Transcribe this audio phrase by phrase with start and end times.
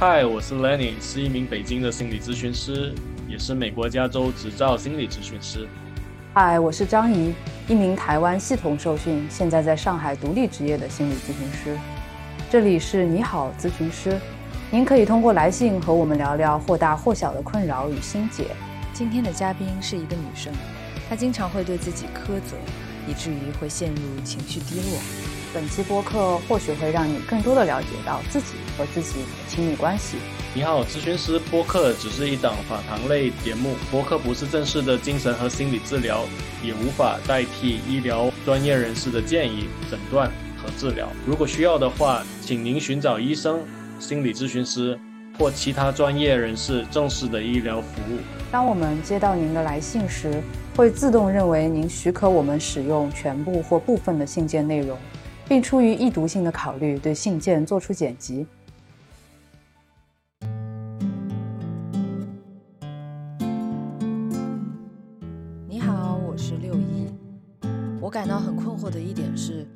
[0.00, 2.94] 嗨，我是 Lenny，是一名北京的心理咨询师，
[3.28, 5.66] 也是美国加州执照心理咨询师。
[6.32, 7.34] 嗨，我是张怡，
[7.66, 11.76] 一名台湾系统受训，现在在上海独立职业的心理咨询师。
[12.48, 14.16] 这里是你好咨询师，
[14.70, 18.44] 您可以通过来信和我们聊聊或大或小的困扰与心结。
[18.92, 20.52] 今天的嘉宾是一个女生，
[21.10, 22.56] 她经常会对自己苛责，
[23.08, 25.37] 以至于会陷入情绪低落。
[25.54, 30.18] 本期播客或许会让你更多的了解到自己和自己的亲密关系。
[30.54, 36.24] 你好，咨询师播客只是一档访谈类节目，播客不是正式的精神和心理治疗，
[36.62, 40.30] 也无法代替医疗专业人士的建议、诊断
[40.62, 41.08] 和治疗。
[41.26, 43.60] 如果需要的话，请您寻找医生、
[43.98, 44.98] 心理咨询师
[45.38, 48.18] 或其他专业人士正式的医疗服务。
[48.50, 50.42] 当我们接到您的来信时，
[50.76, 54.96] 会自动认为您许可我们使用全部或部分的信件内容。
[55.48, 58.46] 并出于易读性的考虑，对信件做出剪辑。
[65.66, 67.08] 你好，我是六一。
[67.98, 69.66] 我感到很困惑的一点是，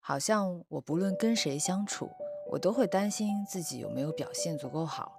[0.00, 2.08] 好像我不论跟谁相处，
[2.48, 5.18] 我都会担心自己有没有表现足够好。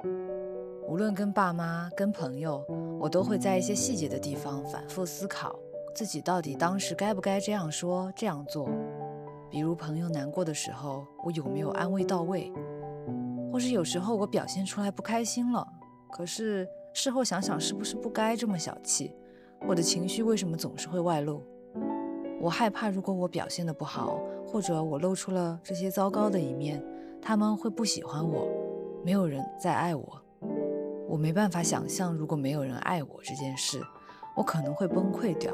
[0.88, 2.66] 无论跟爸妈、跟朋友，
[2.98, 5.54] 我都会在一些细节的地方反复思考，
[5.94, 8.70] 自己到底当时该不该这样说、这样做。
[9.50, 12.52] 比如朋友难过的时候，我有没有安慰到位？
[13.52, 15.66] 或是有时候我表现出来不开心了，
[16.12, 19.16] 可是事后想想，是不是不该这么小气？
[19.68, 21.42] 我的情绪为什么总是会外露？
[22.42, 26.84] 我害怕，如果我表现的不好，或者我露出了这些糟糕的一面，
[27.22, 28.48] 他们会不喜欢我，
[29.04, 30.22] 没有人再爱我。
[31.08, 33.82] 我没办法想象，如果没有人爱我这件事，
[34.36, 35.52] 我可能会崩溃掉。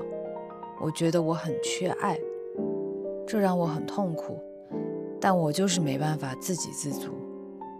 [0.81, 2.19] 我觉得我很缺爱。
[3.25, 4.39] 这让我很痛苦，
[5.19, 7.11] 但我就是没办法自给自足。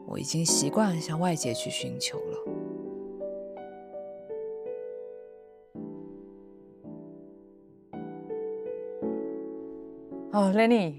[0.07, 2.37] 我已经习惯向外界去寻求了。
[10.31, 10.95] 哦，Lenny，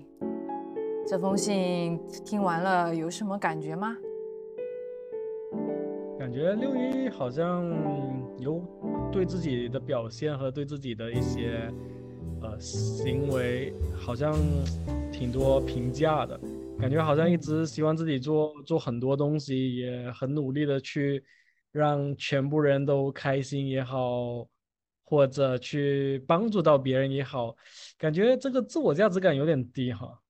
[1.06, 3.96] 这封信听完了有什么感觉吗？
[6.18, 7.64] 感觉六一好像
[8.38, 8.62] 有
[9.10, 11.72] 对自己的表现和对自己的一些。
[12.44, 14.34] 呃，行为好像
[15.10, 16.38] 挺多评价的，
[16.78, 21.24] 感觉好像一直希望自己做做很多东西，也很努力的去
[21.72, 24.46] 让全部人都开心也好，
[25.04, 27.56] 或者去帮助到别人也好，
[27.96, 30.20] 感觉这个自我价值感有点低哈。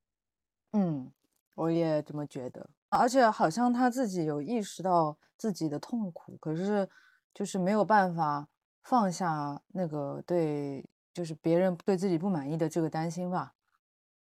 [0.73, 1.11] 嗯，
[1.57, 6.89] 我也这么觉得，而且好像他自己有意识到自己的痛苦，可是
[7.35, 8.47] 就是没有办法
[8.85, 10.85] 放下那个对。
[11.15, 13.55] 就是别人对自己不满意的这个担心吧，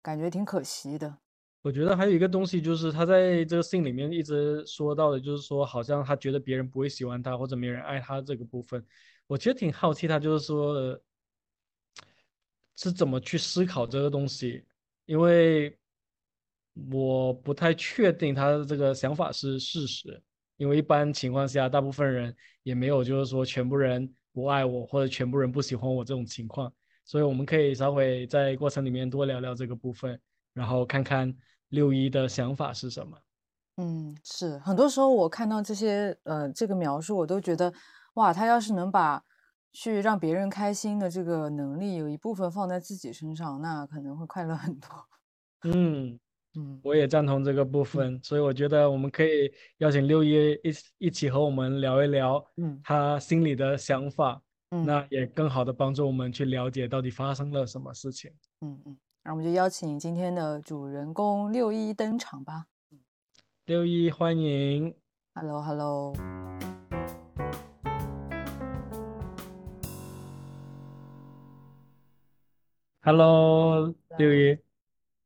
[0.01, 1.19] 感觉挺可惜的。
[1.61, 8.83] 我觉得还有一个东西，就是他在这个信里面一直说到的，就是说好像他觉得别人不会喜欢他或者没人爱他这个部分。
[9.27, 10.99] 我其实挺好奇他就是说
[12.77, 14.65] 是怎么去思考这个东西，
[15.05, 15.79] 因为
[16.91, 20.23] 我不太确定他的这个想法是事实，
[20.57, 24.11] 因为一般情况下，大部分人也没有就是说全部人。
[24.33, 26.73] 不爱我或者全部人不喜欢我这种情况，
[27.05, 30.21] 所以我们可以稍微在过程里面多聊聊这个部分，
[30.53, 31.35] 然后看看
[31.69, 33.19] 六一的想法是什么。
[33.77, 37.73] 嗯，是很多时候我看到这些呃这个描述，我都觉得
[38.15, 39.23] 哇，他要是能把
[39.73, 44.89] 去让别人开心的这个能力有一部分放在自己身上，那可能会快乐很多。
[45.65, 46.19] 嗯。
[46.57, 58.33] 嗯，我也赞同这个部分，所以我觉得我们可以邀请六一一一起和我们聊一聊，嗯，他心里的想法，嗯，那也更好的帮助我们去了解到底发生了什么事情。
[58.63, 62.67] 嗯嗯，那我们就邀请今天的主人公六一登场吧。
[63.67, 64.93] 六一，欢迎。
[65.35, 66.13] Hello Hello。
[73.03, 74.59] Hello，六一，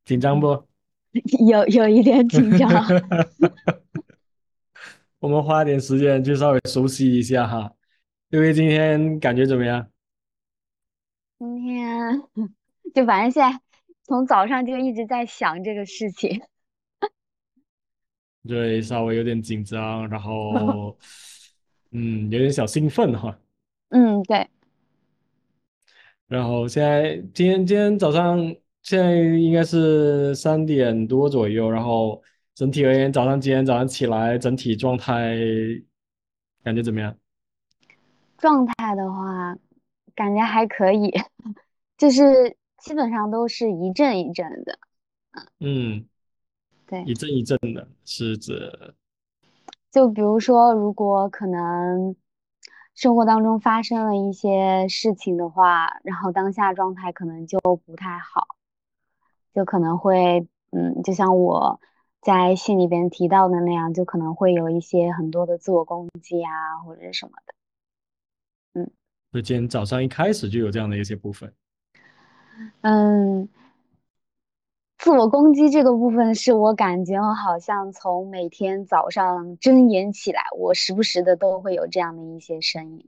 [0.05, 0.63] 紧张不？
[1.47, 2.69] 有有一点紧张，
[5.21, 7.73] 我们花点时间去稍微熟悉一下哈。
[8.31, 9.89] 六一今天感觉怎么样？
[11.39, 12.21] 今天
[12.93, 13.61] 就反正现在
[14.03, 16.43] 从早上就一直在想这个事情，
[18.49, 20.99] 对，稍微有点紧张，然后
[21.93, 23.39] 嗯，有点小兴奋哈。
[23.91, 24.49] 嗯，对。
[26.27, 28.57] 然后现在今天今天早上。
[28.85, 32.23] 现在应该是三点多左右，然后
[32.55, 35.35] 整体而言，早上今天早上起来，整体状态
[36.63, 37.17] 感觉怎么样？
[38.37, 39.57] 状态的话，
[40.15, 41.11] 感觉还可以，
[41.97, 44.79] 就是基本上都是一阵一阵的。
[45.61, 46.07] 嗯，
[46.87, 48.95] 对，一阵一阵的是指，
[49.91, 52.15] 就比如说，如果可能
[52.95, 58.47] 生活当中发生了一些事情的话，然后当下状态可能就不太好，
[59.55, 61.81] 就可能会，嗯，就像我
[62.21, 68.81] 在信里边提到的那样，就可能会有一些很多的自我攻击啊，或者什么的。
[68.81, 68.91] 嗯，
[69.33, 71.55] 就今天早上一开始就有这样的一些部分。
[72.83, 73.49] 嗯。
[74.97, 83.07] 自我攻击这个部分是我感觉我好像从每天早上睁眼起来，我时不时的都会有这样的一些声音。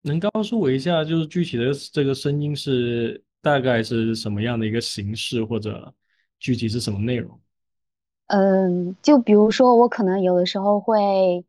[0.00, 5.92] 能告诉我一下，就是具体的这个声音是大概是什么样的一个形式，或者
[6.38, 7.38] 具体是什么内容？
[8.28, 11.44] 嗯，就比如说我可能有的时候会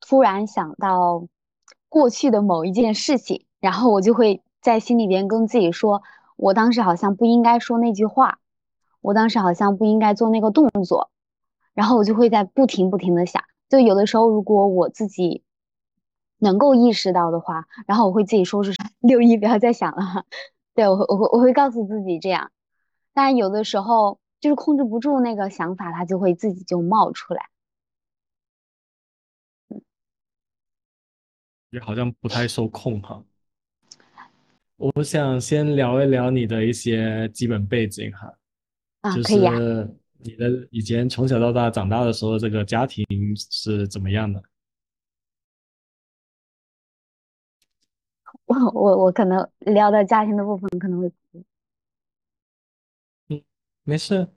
[0.00, 1.26] 突然想到
[1.88, 6.02] 过去的某一件事情，然后我就会在心里边跟自己说。
[6.36, 8.38] 我当时好像不应该说那句话，
[9.00, 11.10] 我当时好像不应该做那个动作，
[11.72, 15.42] 然后我就会在不停不停的想，就有的时候如果我自己
[16.38, 20.24] 能够意识到的话，然后我会自己说是 六一不要再想了，
[20.74, 22.50] 对我会我会我会告诉自己这样，
[23.12, 27.48] 但有的时候就是控制不住那个想法，它就会自己就冒出来，
[31.70, 33.22] 也好像不太受控哈。
[34.76, 38.34] 我想先聊一聊你的一些基本背景哈，
[39.02, 39.88] 啊就是
[40.18, 43.04] 你的以前从小到大长大的时候，这个家庭
[43.36, 44.42] 是怎么样的？
[48.46, 51.44] 我我我可能聊到家庭的部分可能会哭。
[53.28, 53.42] 嗯，
[53.84, 54.28] 没事，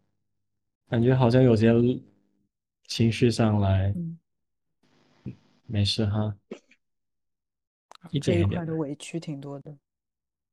[0.90, 1.72] 感觉好像有些
[2.88, 3.94] 情绪上来，
[5.66, 6.36] 没事哈，
[8.12, 9.76] 一点一点的委屈挺多的。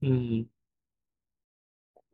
[0.01, 0.49] 嗯，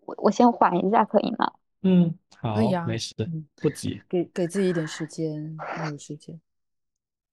[0.05, 1.53] 我我先缓一下，可以吗？
[1.83, 3.15] 嗯，好，可以啊，没事，
[3.57, 6.41] 不急，给给自己一点时间，还有时间。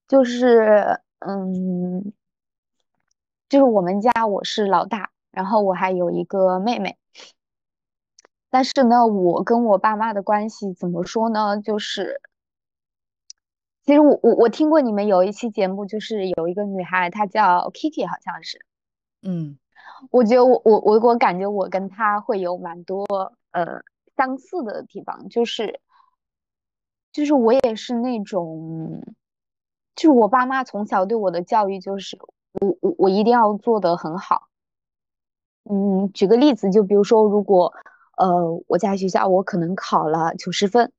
[0.08, 2.14] 就是，嗯，
[3.50, 6.98] 就是我们家我是老大，然后我还有一个妹妹。
[8.50, 11.60] 但是呢，我跟我爸妈的关系怎么说呢？
[11.62, 12.22] 就是，
[13.84, 18.66] 其实我我我听过你们有一期节目，就是有一个女孩，她叫 Kiki，好像是，
[19.22, 19.58] 嗯。
[20.12, 23.06] 我觉得我我我我感觉我跟她会有蛮多
[23.52, 23.82] 呃
[24.18, 25.80] 相似的地方，就是
[27.12, 29.02] 就是我也是那种，
[29.96, 32.18] 就是我爸妈从小对我的教育就是
[32.62, 34.48] 我我我一定要做的很好。
[35.64, 37.74] 嗯，举个例子，就比如说如果
[38.18, 40.92] 呃我在学校我可能考了九十分，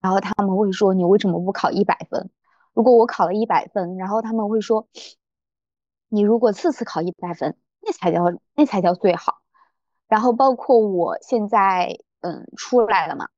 [0.00, 2.30] 然后他们会说你为什么不考一百分？
[2.72, 4.88] 如果我考了一百分，然后他们会说
[6.08, 7.56] 你如果次次考一百分。
[7.86, 8.22] 那才叫
[8.54, 9.42] 那才叫最好，
[10.08, 13.28] 然后包括我现在嗯出来了嘛，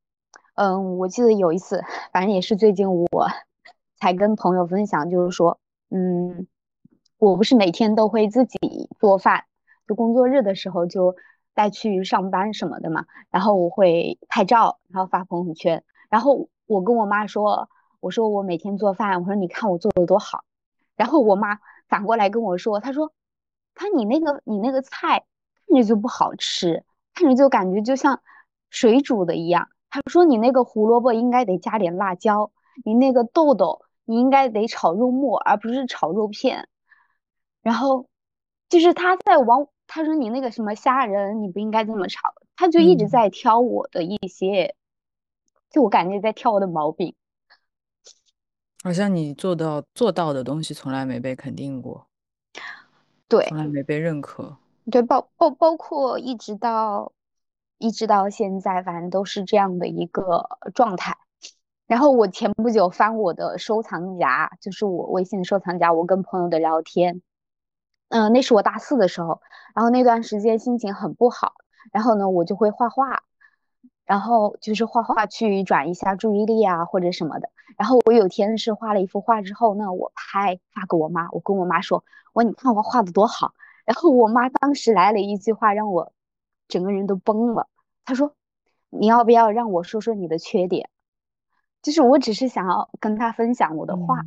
[0.55, 1.83] 嗯，我记得有一次，
[2.13, 3.09] 反正也是最近我
[3.99, 5.59] 才跟朋友分享，就是说，
[5.91, 6.47] 嗯，
[7.19, 9.45] 我不是每天都会自己做饭，
[9.87, 11.17] 就工作日的时候就
[11.55, 17.69] 带去上班什么的嘛，然后我会拍照，然后发朋友圈，然后我跟我妈说，
[18.01, 20.45] 我说我每天做饭，我说你看我做的多好，
[20.97, 21.59] 然后我妈
[21.89, 23.13] 反过来跟我说，她说。
[23.79, 25.27] 看你那个，你那个菜
[25.69, 26.83] 看着就不好吃，
[27.13, 28.23] 看着就感觉就像
[28.71, 29.69] 水煮的一样。
[29.91, 32.51] 他说你那个胡萝卜应该得加点辣椒，
[32.87, 36.71] 你那个豆豆你应该得炒肉末，而不是炒肉片。
[37.67, 38.07] 然后
[38.69, 44.77] 就是他在往他说你那个什么虾仁你不应该这么炒，他就一直在挑我的一些，
[45.69, 47.17] 就我感觉在挑我的毛病。
[48.85, 52.07] 好像你做到做到的东西从来没被肯定过。
[53.27, 54.57] 对，从来没被认可。
[54.89, 57.11] 对，包包包括一直到
[57.79, 61.17] 一直到现在，反正都是这样的一个状态。
[61.89, 67.23] 然后我前不久翻我的收藏夹，就是我微信的收藏夹，我跟朋友的聊天。
[68.09, 69.41] 嗯，那是我大四的时候，
[69.75, 71.55] 然后那段时间心情很不好，
[71.93, 73.23] 然后呢，我就会画画。
[74.05, 77.51] 然后就是画画去转移一下注意力啊，或者什么的。
[77.77, 83.53] 然后我有天是画了一幅画之后，那我拍发给我妈，我跟我妈说：“我你看我画的多好。”
[83.85, 86.13] 然后我妈当时来了一句话，让我
[86.69, 87.67] 整个人都崩了。
[88.05, 88.33] 她说
[88.91, 90.89] ：“你要不要让我说说你的缺点？”
[91.83, 94.21] 就是我只是想要跟她分享我的画，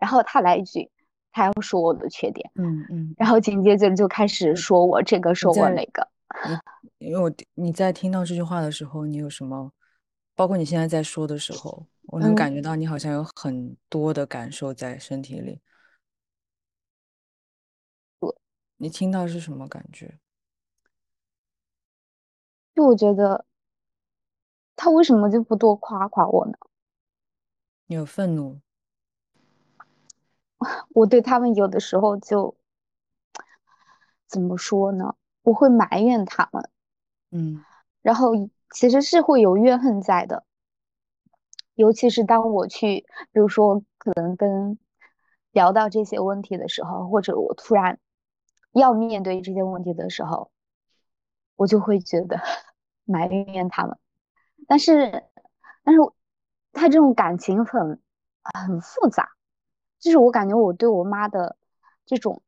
[0.00, 0.90] 然后她来一句，
[1.32, 6.08] 她要说我的缺点，嗯嗯，然后紧接着就开始说我这个说我那个。
[6.98, 9.72] 因为我你在听到这句话的时候，你有什么？
[10.34, 15.60] 包括你现在在说的时候，我能感觉到你好像有很多的感受在身体里。
[18.76, 20.18] 你听到是什么感觉？
[22.74, 23.44] 就我觉得，
[24.74, 26.54] 他为什么就不多夸夸我呢？
[27.86, 28.58] 你有愤怒？
[30.90, 32.56] 我对他们有的时候就
[34.26, 35.14] 怎么说呢？
[35.42, 36.70] 我会埋怨他们，
[37.30, 37.64] 嗯
[38.02, 38.32] 然后
[38.70, 40.44] 其实是会有怨恨在的。
[41.74, 44.78] 尤其是当我去，比如说可能跟
[45.50, 47.98] 聊到这些问题的时候，或者我突然
[48.72, 50.50] 要面对这些问题的时候，
[51.56, 52.38] 我就会觉得
[53.04, 53.98] 埋怨他们。
[54.68, 55.24] 但是，
[55.82, 56.00] 但是
[56.72, 58.00] 他这种感情很
[58.44, 59.30] 很复杂，
[60.00, 61.56] 就是我感觉我对我妈的
[62.06, 62.42] 这种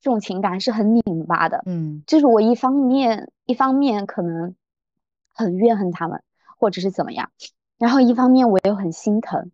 [0.00, 1.62] 这种情感是很拧巴的。
[1.66, 4.54] 嗯就是我一方面一方面可能
[5.32, 6.22] 很怨恨他们，
[6.58, 7.30] 或者是怎么样，
[7.78, 9.50] 然后一方面我又很心疼。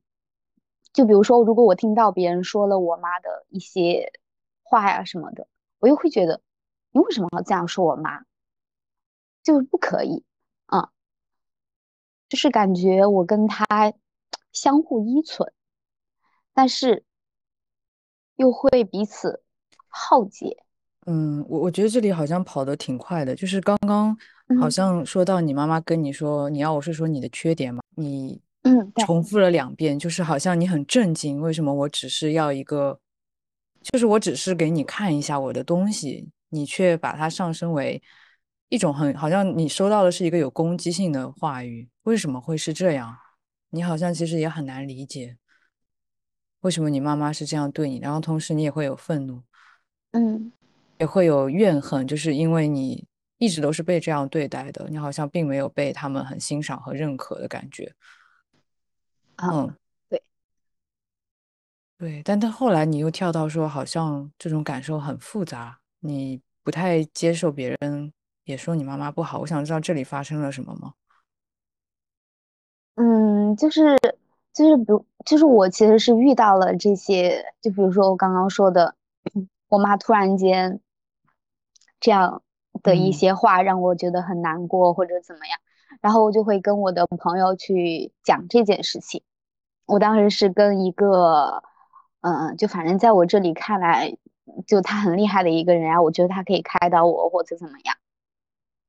[0.92, 4.12] 就比如说，如果我听到别人说了我妈的一些
[4.62, 5.46] 话呀什么的，
[5.78, 6.40] 我又会觉得，
[6.90, 8.24] 你为什么要这样说我妈？
[9.44, 10.24] 就是不可以，
[10.66, 10.88] 嗯，
[12.28, 13.64] 就是感觉我跟她
[14.52, 15.52] 相互依存，
[16.52, 17.04] 但是
[18.40, 19.42] 又会彼此
[19.88, 20.56] 耗竭。
[21.06, 24.16] 嗯，我我觉得这里好像跑得挺快的，就是刚刚
[24.58, 28.40] 好嗯像说到你妈妈跟你说你要我是说你的缺点嘛，你
[29.04, 32.98] 重复了两遍，就是好像你很震惊，为什么我只是要一个，
[33.82, 38.02] 就是我只是给你看一下我的东西，你却把它上升为
[38.70, 43.14] 一种很好像你收到的是一个有攻击性的话语，为什么会是这样？
[43.70, 45.36] 你好像其实也很难理解，
[46.60, 49.42] 为什么你妈妈是这样对你，然后同时你也会有愤怒。
[50.12, 50.52] 嗯
[50.98, 53.06] 也会有怨恨，就是因为你
[53.38, 57.94] 一直都是被这样对待的，你好像并没有被他们很欣赏和认可的感觉。
[59.36, 59.74] 啊，嗯，
[60.10, 60.22] 对，
[61.96, 68.12] 对，但但后来你又跳到说，好像这种感受很复杂，你不太接受别人
[68.44, 69.38] 也说你妈妈不好。
[69.38, 70.92] 我想知道这里发生了什么吗？
[72.96, 73.96] 嗯，就是
[74.60, 78.94] 就是比如就是我其实是遇到了这些，就比如说我刚刚说的，
[79.70, 80.80] 我妈突然间
[81.98, 82.42] 这样
[82.82, 85.58] 的一嗯些话让我觉得很难过或者怎么样，
[86.02, 89.22] 然后我就会跟我的朋友去讲这件事情。
[89.86, 91.62] 我当时是跟一个，
[92.20, 94.14] 嗯、就反正在我这里看来，
[94.66, 97.96] 就他很厉害的一个人啊，我觉得他可以开导我或者怎么样。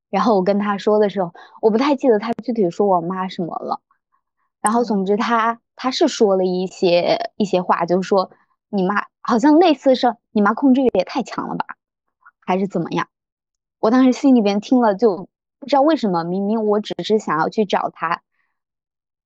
[0.09, 3.79] 然后我跟他说的时候，我不太记得他具体说我妈什么了。
[4.61, 8.31] 然后总之他他是说了一些一些话，就是说
[8.69, 11.65] 你妈好像类似是你妈控制欲也太强了吧，
[12.39, 13.07] 还是怎么样？
[13.79, 15.27] 我当时心里边听了就
[15.59, 18.21] 不知道为什么，明明我只是想要去找他，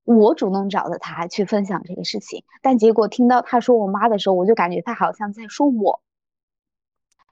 [0.06, 6.02] 我主动找的他去分享这个事情，但结果听到他说我妈的时候，我就感觉他好像在说我，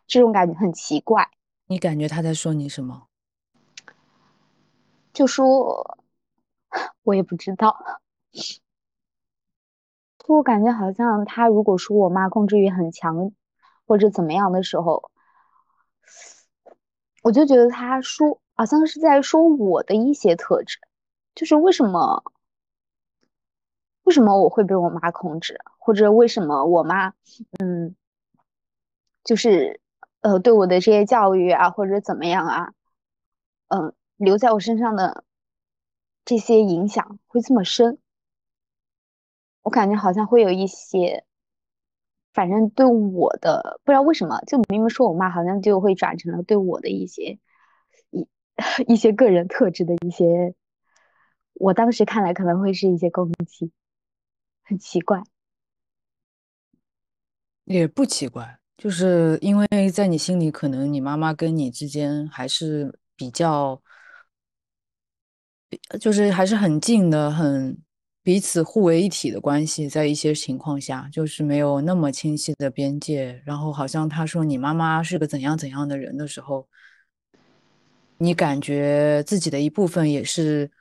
[0.05, 1.29] 这种感觉很奇怪，
[1.67, 3.03] 你感觉他在说你什么？
[5.13, 5.97] 就说
[7.03, 7.77] 我也不知道。
[10.19, 13.31] 就我感觉好像他如果说我妈控制欲很强，
[13.85, 15.11] 或者怎么样的时候，
[17.21, 20.79] 我就觉得他说好像是在说我的一些特质，
[21.35, 22.23] 就是为什么
[24.03, 27.13] 为什么我会被我妈控制，或者为什么我妈
[27.59, 27.95] 嗯，
[29.23, 29.79] 就是
[30.21, 32.73] 呃对我的这些教育啊，或者怎么样啊，
[33.67, 35.23] 嗯、留在我身上的
[36.25, 37.97] 这些影响会这么深。
[39.61, 41.23] 我感觉好像会有一些，
[42.33, 47.39] 反正对我的不知道为什么，就明明说我妈，好像就会转成了对我的一些
[48.11, 48.27] 一
[48.87, 50.53] 一些个人特质的一些，
[51.53, 53.71] 我当时看来可能会是一些攻击，
[54.63, 55.23] 很奇怪。
[57.63, 63.81] 也不奇怪，就是因为在你心里，可能你妈妈跟你之间还是比较，
[65.99, 67.77] 就是还是很近的，很
[68.21, 73.41] 彼此互为一体的关系，在一些情况下，就是没有那么清晰的边界。
[73.45, 76.67] 然后好像他说你妈妈是个怎样怎样的人的时候，
[78.17, 80.71] 你感觉自己的一部分也是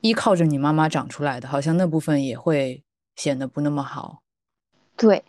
[0.00, 2.82] 依靠着你妈妈长出来的，好像那部分也会
[3.16, 4.22] 显得不那么好。
[4.96, 5.22] 对，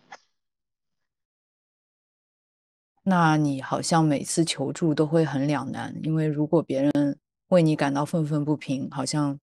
[3.04, 7.18] 那你好像每次求助都会很两难，因为如果别人
[7.52, 9.38] 为你感到愤愤不平，好像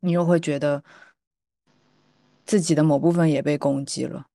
[0.00, 0.82] 你又会觉得
[2.44, 4.26] 自己的某部分也被攻击了。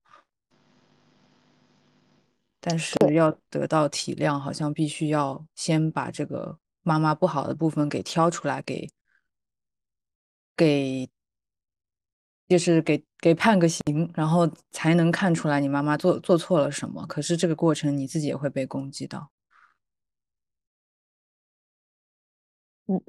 [2.58, 8.88] 但是要得到体谅，好像必须要先把这个妈妈不好的部分给挑出来，给
[10.56, 11.06] 给
[12.48, 17.06] 就是给给判个刑，然后才能看出来你妈妈做做错了什么。
[17.06, 19.30] 可是这个过程你自己也会被攻击到。
[22.86, 23.00] 嗯，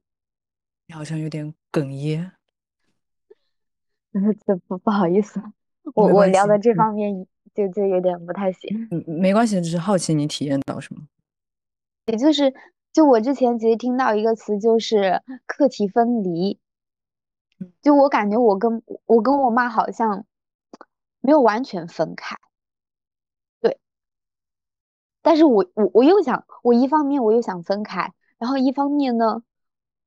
[0.88, 2.32] 你好像有点哽咽。
[4.46, 5.42] 这不不好意思，
[5.94, 8.88] 我我聊的这嗯方面就就有点不太行。
[8.92, 11.08] 嗯，没关系，只是好奇你体验到什么。
[12.08, 12.54] 也就是，
[12.94, 16.60] 就我之前其实听到一个词，就是课题分离。
[17.82, 20.26] 就我感觉我跟我跟我妈好像
[21.22, 22.38] 没有完全分开，
[23.60, 23.80] 对。
[25.22, 29.42] 但是我我我又想，我一方面我又想分开，然后一方面呢，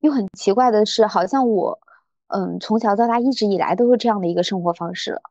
[0.00, 1.78] 又很奇怪的是，好像我
[2.28, 5.22] 嗯从小到大一直以来都是这样的一个生活方式了，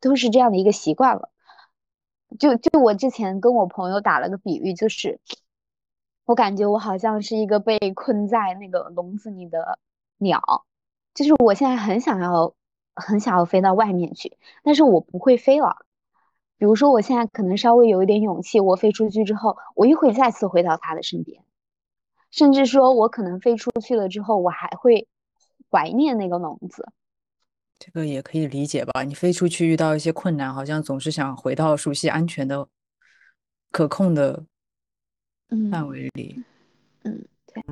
[0.00, 1.30] 都是这样的一个习惯了。
[2.38, 5.20] 就就我之前跟我朋友打了个比喻，就是
[6.24, 9.78] 我感觉我好像是一个被困在那个笼子里的
[10.18, 10.64] 鸟，
[11.14, 12.54] 就是我现在很想要
[12.94, 15.86] 很想要飞到外面去，但是我不会飞了。
[16.56, 21.42] 比如说我现在可能稍微有一点勇气，我飞出去之后，我又会再次回到他的身边，
[22.36, 25.06] 甚至说我可能飞出去了之后，我还会
[25.70, 26.84] 怀念那个笼子。
[27.78, 29.04] 这个也可以理解吧？
[29.04, 32.66] 你飞出去遇到一些困难，好像总是想回到熟悉、安全的、
[33.70, 34.44] 可控的
[35.50, 36.42] 嗯范围里。
[37.04, 37.62] 嗯，对。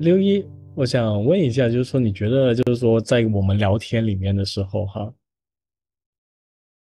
[0.00, 0.42] 六一，
[0.74, 5.12] 我想问一下，就是说，你觉得就是说，在我们聊天里面的时候，哈，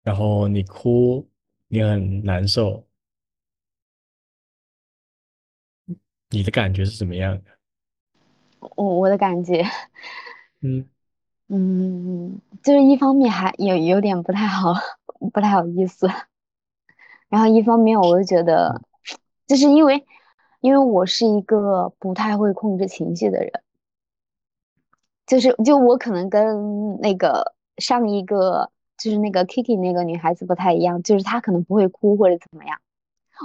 [0.04, 1.28] 然后你哭，
[1.72, 2.84] 你很难受，
[6.28, 7.50] 你的感觉是怎么样的？
[8.76, 9.64] 我我的感觉，
[10.60, 10.86] 嗯。
[11.48, 14.74] 嗯，就是一方面还有有点不太好，
[15.32, 16.06] 不太好意思，
[17.30, 18.82] 然后一方面我就觉得，
[19.46, 20.04] 就是因为
[20.60, 23.50] 因为我是一个不太会控制情绪的人，
[25.26, 28.70] 就是就我可能跟那个上一个
[29.02, 32.80] 就是那个 Kiki 那个女孩子不太一样，就是她可能不会哭或者怎么样，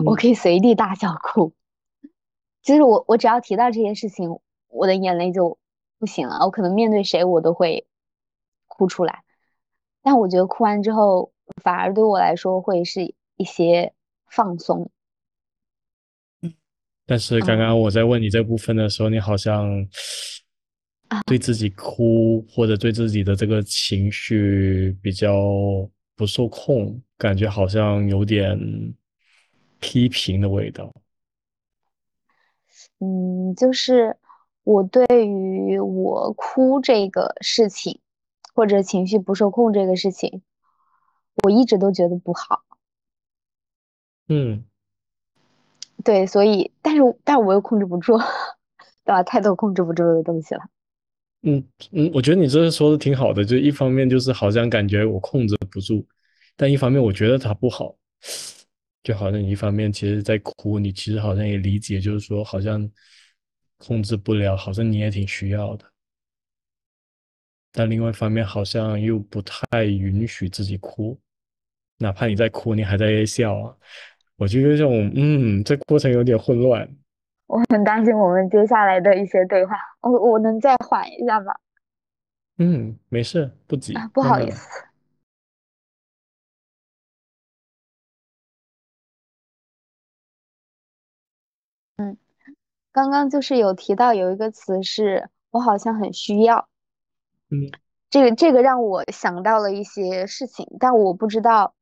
[0.05, 0.15] 我嗯。
[0.15, 1.51] 可以随地大小哭，
[2.61, 5.57] 就是我我只要提到这些事情，我的眼泪就
[5.97, 7.87] 不行了，我可能面对谁我都会
[8.67, 9.23] 哭出来，
[10.03, 11.31] 但我觉得哭完之后，
[11.63, 13.93] 反而对我来说会是一些
[14.29, 14.91] 放松。
[17.09, 19.87] 但是刚刚我在问你这部分的时候，你好像
[21.25, 28.57] 对自己哭或者对自己的这个情绪比较不受控，感觉好像有点
[29.79, 30.93] 批评的味道。
[32.99, 34.17] 嗯，就是
[34.63, 37.99] 我对于我哭这个事情，
[38.53, 40.41] 或者情绪不受控这个事情，
[41.43, 42.63] 我一直都觉得不好。
[44.29, 44.65] 嗯，
[46.03, 49.23] 对，所以，但是，但是我又控制不住，对吧？
[49.23, 50.61] 太多控制不住的东西了。
[51.43, 56.05] 嗯嗯，我觉得你这个说的挺好的，就一方面就是好像感觉我控制不住，
[56.55, 57.95] 但一方面我觉得它不好，
[59.03, 62.89] 就好像你一方面其实在哭，你其实好像也理解，就是说好像
[63.77, 65.85] 控制不了，好像你也挺需要的，
[67.71, 71.17] 但另外一方面好像又不太允许自己哭，
[71.99, 73.77] 哪怕你在哭，你还在笑啊，
[74.35, 76.89] 我就有这种嗯，这过程有点混乱。
[77.47, 81.53] 我很担心我们接下来的一些对话，我我能再缓一下吗？
[82.57, 84.21] 嗯，没事，不急，啊，不。
[84.21, 84.83] 好意思。
[91.97, 92.17] 嗯，
[92.91, 96.67] 刚刚就是有提到有一个词是我好像很需要，
[97.49, 97.71] 嗯
[98.09, 101.73] 这个这个让我想到了一些事情，但我不知道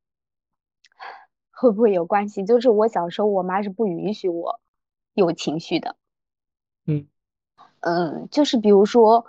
[1.52, 2.44] 会不会有关系。
[2.46, 4.60] 就是我小时候，我妈是不允许我
[5.16, 5.96] 有情绪的。
[6.86, 7.08] 嗯
[7.80, 9.26] 嗯，就是比如说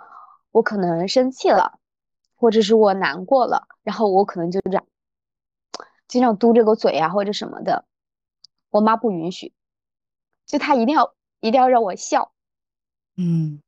[0.51, 1.79] 我可能生气了，
[2.35, 4.85] 或者是我难过了，然后我可能就这样
[6.07, 7.85] 经常嘟着个嘴啊或者什么的，
[8.69, 9.53] 我妈不允许，
[10.45, 12.31] 就她一定要一定要让我笑。
[13.15, 13.61] 嗯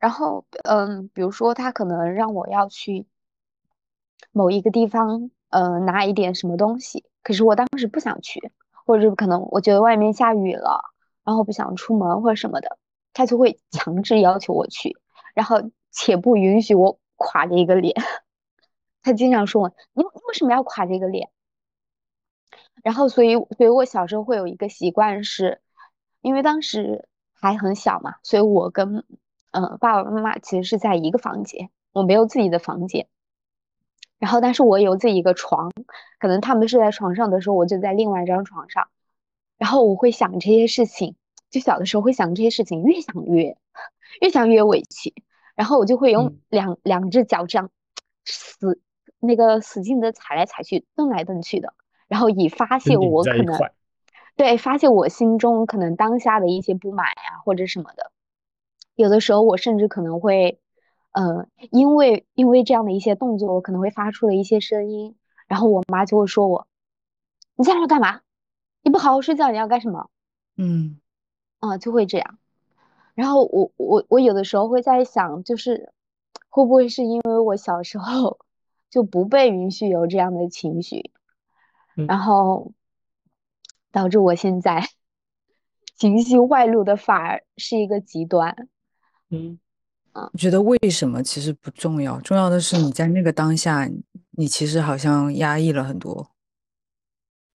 [0.00, 3.06] 然后，嗯，比如说她可能让我要去
[4.30, 8.52] 某一个地方，呃，拿一点什么东西，可是我当时不想去，
[8.86, 10.80] 或者是可能我觉得外面下雨了，
[11.28, 12.78] 然后不想出门或者什么的，
[13.12, 14.96] 他就会强制要求我去，
[15.34, 15.60] 然后
[15.90, 17.94] 且不允许我垮着一个脸。
[19.02, 21.28] 他经常说我，你你为什么要垮着一个脸？
[22.82, 25.60] 然后，所以，所以我小时候会有一个习惯是，
[26.22, 29.04] 因为当时还很小嘛，所以我跟
[29.50, 33.06] 嗯、呃爸爸妈妈其实是在一个房间，我没有自己的房间。
[34.18, 35.70] 然后，但是我有自己一个床，
[36.18, 38.88] 可能他们睡在床上的时候，我就在另外一张床上。
[39.58, 41.16] 然后我会想这些事情，
[41.50, 43.56] 就小的时候会想这些事情，越想越
[44.22, 45.12] 越想越委屈，
[45.54, 47.70] 然后我就会用嗯两两只脚这样
[48.24, 48.80] 死
[49.20, 51.74] 那个使劲的踩来踩去，蹬来蹬去的，
[52.06, 53.58] 然后以发泄我可能。
[54.36, 58.12] 对发泄我心中可能当下的一些不满呀、或者什么的。
[58.94, 60.60] 有的时候我甚至可能会，
[61.10, 65.16] 呃，因为因为这样的一些动作，我可能会发出了一些声音，
[65.48, 66.68] 然后我妈就会说我，
[67.56, 68.20] 你在这干嘛？
[68.82, 70.08] 你不好好睡觉，你要干什么？
[70.56, 70.98] 嗯，
[71.60, 72.38] 啊，就会这样。
[73.14, 75.92] 然后我我我有的时候会在想，就是
[76.48, 78.38] 会不会是因为我小时候
[78.90, 81.10] 就不被允许有这样的情绪，
[81.94, 82.72] 然后
[83.90, 84.88] 导致我现在
[85.96, 88.68] 情绪外露的反而是一个极端。
[89.30, 89.58] 嗯，
[90.12, 93.88] 我觉得为什么其实不重要，重要的是你在那个当下，
[94.30, 96.30] 你其实好像压抑了很多。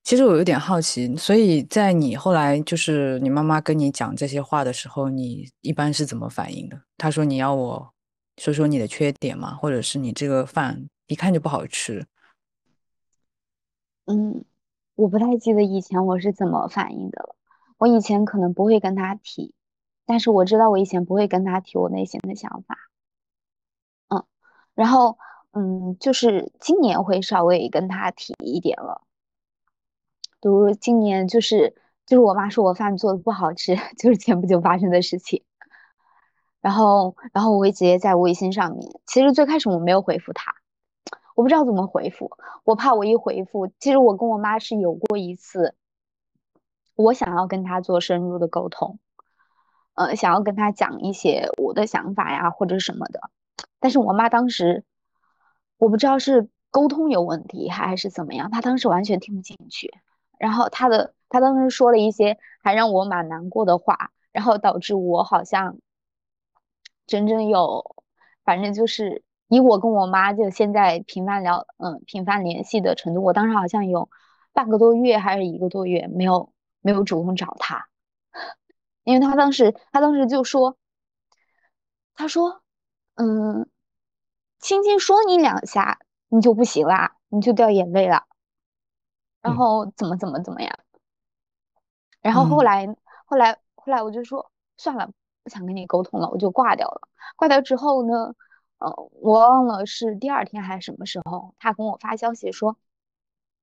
[0.04, 6.78] 其实我有点好奇，所以在你后来就是你妈妈跟你讲这些话的时候，你一般是怎么反应的？
[6.98, 7.94] 她说你要我
[8.38, 9.56] 说说你的缺点吗？
[9.56, 12.06] 或者是你这个饭一看就不好吃？
[14.06, 14.44] 嗯，
[14.96, 17.38] 我不太记得以前我是怎么反应的了。
[17.78, 19.54] 我以前可能不会跟他提，
[20.06, 22.78] 但是我知道我以前不会跟他提我内心的想法。
[24.10, 24.26] 嗯，
[24.76, 25.18] 然后
[25.52, 29.02] 嗯，就是今年会稍微跟他提一点了。
[30.44, 31.74] 比如今年就是
[32.06, 35.42] 就是我妈说我饭做的不好吃， 就是前不久发生的事情。
[36.60, 40.54] 然后然后我会直接在微信上面，其实最开始我没有回复她，
[41.36, 42.30] 我不知道怎么回复，
[42.66, 45.76] 我怕我一回复，其实我跟我妈是有过一次，
[46.96, 49.00] 我想要跟他做深入的沟通，
[49.94, 53.22] 呃，想要跟他讲一些我的想法呀或者什么的，
[53.80, 54.84] 但是我妈当时
[55.78, 59.90] 我不知道是沟通有问题还是怎么样，她当时完全听不进去。
[60.44, 65.78] 然后他的他当时说了一些还让我蛮难过的话，然后导致我好像
[67.08, 67.96] 整整有，
[68.44, 74.10] 反正就是以我跟我妈就现在频繁聊嗯频繁联系的程度，我当时好像有
[74.52, 76.52] 半个多月还是一个多月没有
[76.82, 77.88] 没有主动找他，
[79.06, 80.76] 因为他当时他当时就说，
[82.16, 82.62] 他说
[83.16, 83.70] 嗯，
[84.60, 88.26] 轻轻说你两下你就不行啦，你就掉眼泪了。
[89.44, 90.74] 然后怎么怎么怎么样？
[92.22, 92.88] 然后后来
[93.26, 95.12] 后来后来我就说算了，
[95.44, 97.10] 不想跟你沟通了，我就挂掉了。
[97.36, 98.34] 挂掉之后呢，
[98.78, 98.90] 呃，
[99.22, 102.78] 我忘了是第二天还是什么时候，他跟我发消息说，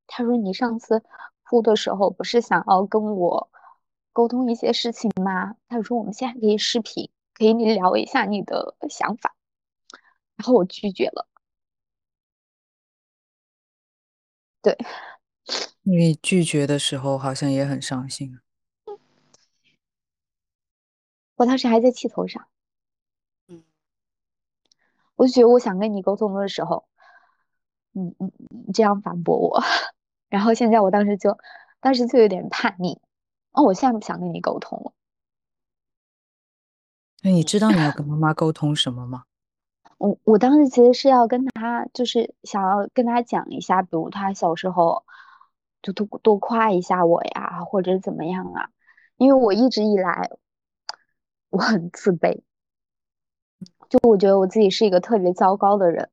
[0.07, 1.03] 他说你上次
[1.45, 3.51] 哭的时候不是想要跟我
[4.13, 5.57] 沟通一些事情吗？
[5.69, 9.35] 他说我们现在可以视频，可以你聊一下你的想法。
[10.37, 11.27] 然后我拒绝了。
[14.63, 14.77] 对。
[15.83, 18.39] 你拒绝的时候好像也很伤心。
[21.37, 22.47] 我当时还在气头上，
[23.49, 23.65] 嗯，
[25.17, 26.85] 我就觉得我想跟你沟通的时候，
[27.95, 28.31] 嗯嗯，
[28.75, 29.63] 这样反驳我，
[30.29, 31.39] 然后现在我当时就，
[31.81, 33.01] 当时就有点叛逆，
[33.53, 34.93] 哦，我现在不想跟你沟通了。
[37.23, 39.25] 那你知道你要跟妈妈沟通什么吗？
[39.97, 45.07] 我我当时其实是要跟他，就是想要跟他讲一下，比如他小时候。
[45.83, 48.71] 就多多夸一下我呀，或者怎么样啊？
[49.17, 50.31] 因为我一直以来
[51.51, 52.43] 我很自卑，
[53.89, 56.11] 就我觉得我自己是一个特别糟糕的人，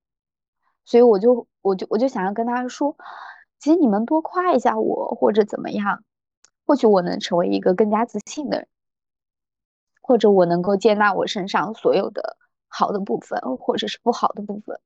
[0.83, 2.97] 所以我就我就我就想要跟他说，
[3.59, 6.03] 其实你们多夸一下我或者怎么样，
[6.65, 8.67] 或许我能成为一个更加自信的人，
[10.01, 14.79] 或者我能够接纳我身上所有的好的部分，或者是不好的部分。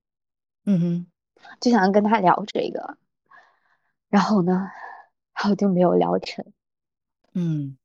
[0.66, 1.08] 嗯哼，
[1.60, 2.98] 就想要跟他聊这个。
[4.12, 4.70] 然后呢，
[5.34, 6.46] 然后就没有聊成。
[7.34, 7.78] 嗯，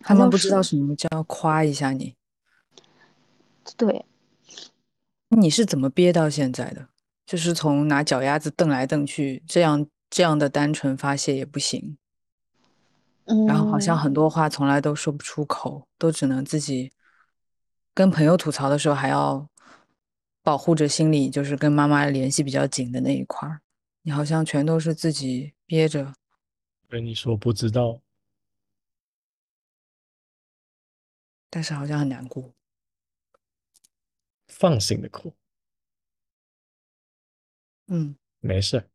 [0.00, 2.16] 他们不知道什么叫夸一下你。
[3.76, 4.06] 对。
[5.28, 6.88] 你是怎么憋到现在的？
[7.26, 11.98] 就是从拿脚丫子蹬来蹬去，这样这样的单纯发泄也不行。
[13.26, 13.44] 嗯。
[13.44, 16.92] 然后好像很多话从来都说不出口，都只能自己
[17.92, 19.46] 跟朋友吐槽的时候，还要
[20.42, 23.60] 保护着心里就是跟妈妈联系比较紧的那一块儿。
[24.02, 26.14] 你好像全都是自己憋着，
[26.88, 28.00] 跟你说不知道，
[31.50, 32.54] 但是好像很难过，
[34.46, 35.34] 放心的哭，
[37.88, 38.88] 嗯，没事，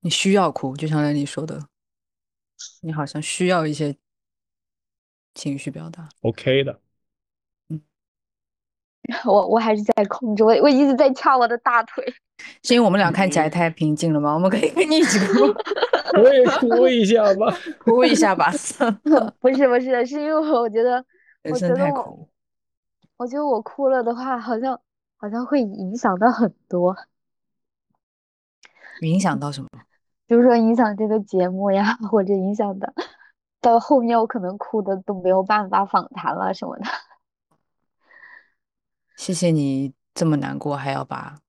[0.00, 1.68] 你需要哭，就像你说的，
[2.80, 3.96] 你好像需要一些
[5.34, 6.82] 情绪表达，OK 的。
[9.24, 12.04] 我我还是在控制，我我一直在掐我的大腿。
[12.62, 14.34] 是因为我们俩看起来太平静了吗？
[14.34, 15.44] 我们可以跟你一起哭，
[16.22, 17.46] 我也哭一下吧，
[17.84, 18.50] 哭一下吧。
[19.40, 21.04] 不是不是，是因为我觉得，
[21.50, 22.28] 我觉得我。
[23.18, 24.78] 我觉得我哭了的话，好像
[25.16, 26.94] 好像会影响到很多。
[29.00, 29.68] 影响到什么？
[30.26, 32.92] 比如说影响这个节目呀，或者影响的
[33.62, 36.84] 到后面，我可能哭的都没有办法访谈了什么的。
[39.16, 41.40] 谢谢你这么难过，还要把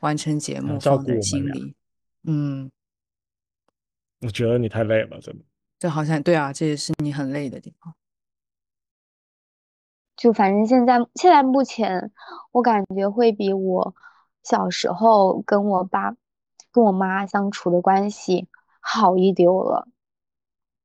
[0.00, 1.74] 完成节目放在心里。
[2.24, 2.70] 嗯，
[4.20, 5.44] 我觉得你太累了，真的。
[5.78, 7.94] 这好像对啊，这也是你很累的地方。
[10.16, 12.12] 就反正现在现在目前，
[12.52, 13.94] 我感觉会比我
[14.44, 16.14] 小时候跟我爸、
[16.70, 19.88] 跟我妈相处的关系好一丢了。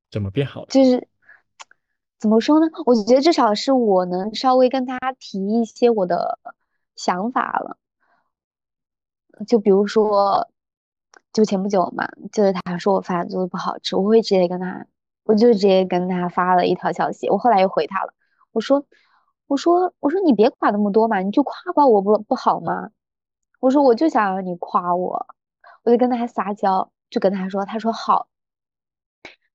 [0.09, 0.67] 怎么变好了？
[0.71, 1.07] 就是
[2.19, 2.67] 怎么说呢？
[2.85, 6.39] 我觉得至少是我能稍微跟他提一些我的
[6.95, 7.77] 想法了。
[9.47, 10.47] 就比如说，
[11.33, 14.85] 就前不久嘛，就是他说我饭做的不好吃，我会直接跟他，
[15.23, 17.29] 我就直接跟他发了一条消息。
[17.29, 18.13] 我后来又回他了，
[18.51, 18.85] 我说。
[19.49, 22.89] 我说我说你别夸那么多嘛，你就夸夸我不不好吗？
[23.61, 25.25] 我说我就想让你夸我，
[25.83, 28.27] 我就跟他撒娇，就跟他说，他说好。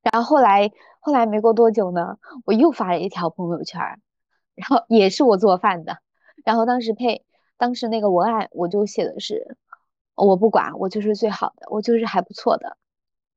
[0.01, 0.73] 然后后来
[1.05, 3.81] 后来没过多久呢，我又发了一条朋友圈，
[4.55, 5.99] 然后也是我做饭的，
[6.45, 7.25] 然后当时配
[7.57, 9.57] 当时那个文案我就写的是
[10.15, 12.77] 我不管，我就是最好的，我就是还不错的。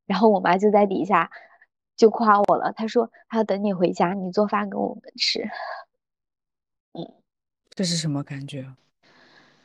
[0.05, 1.31] 然后我妈就在底下
[1.95, 5.49] 就夸我了，她说她要等你回家，你做饭给我们吃。
[6.93, 7.11] 嗯，
[7.71, 8.71] 这是什么感觉？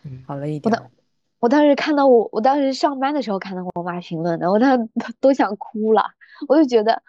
[0.05, 0.73] 嗯，好了一点。
[0.73, 0.91] 我当，
[1.41, 6.05] 我当时看到我，我当时上班的时候看到我妈评论的，我当时 都想哭了。
[6.49, 7.03] 我就觉得，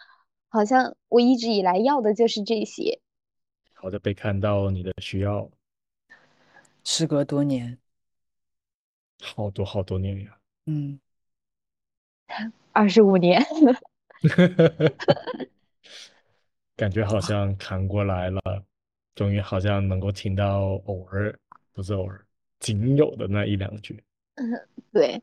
[0.54, 3.00] 好像我一直以来要的就是这些。
[3.74, 5.50] 好的，被看到你的需要。
[6.84, 7.78] 时隔多年，
[9.22, 10.38] 好多好多年呀。
[10.66, 11.00] 嗯，
[12.74, 13.42] 二十五年。
[16.76, 18.42] 感觉好像扛过来了。
[19.16, 21.40] 终于好像能够听到偶尔，
[21.72, 22.26] 不是偶尔，
[22.60, 24.04] 仅有的那一两句。
[24.36, 25.22] 嗯，对。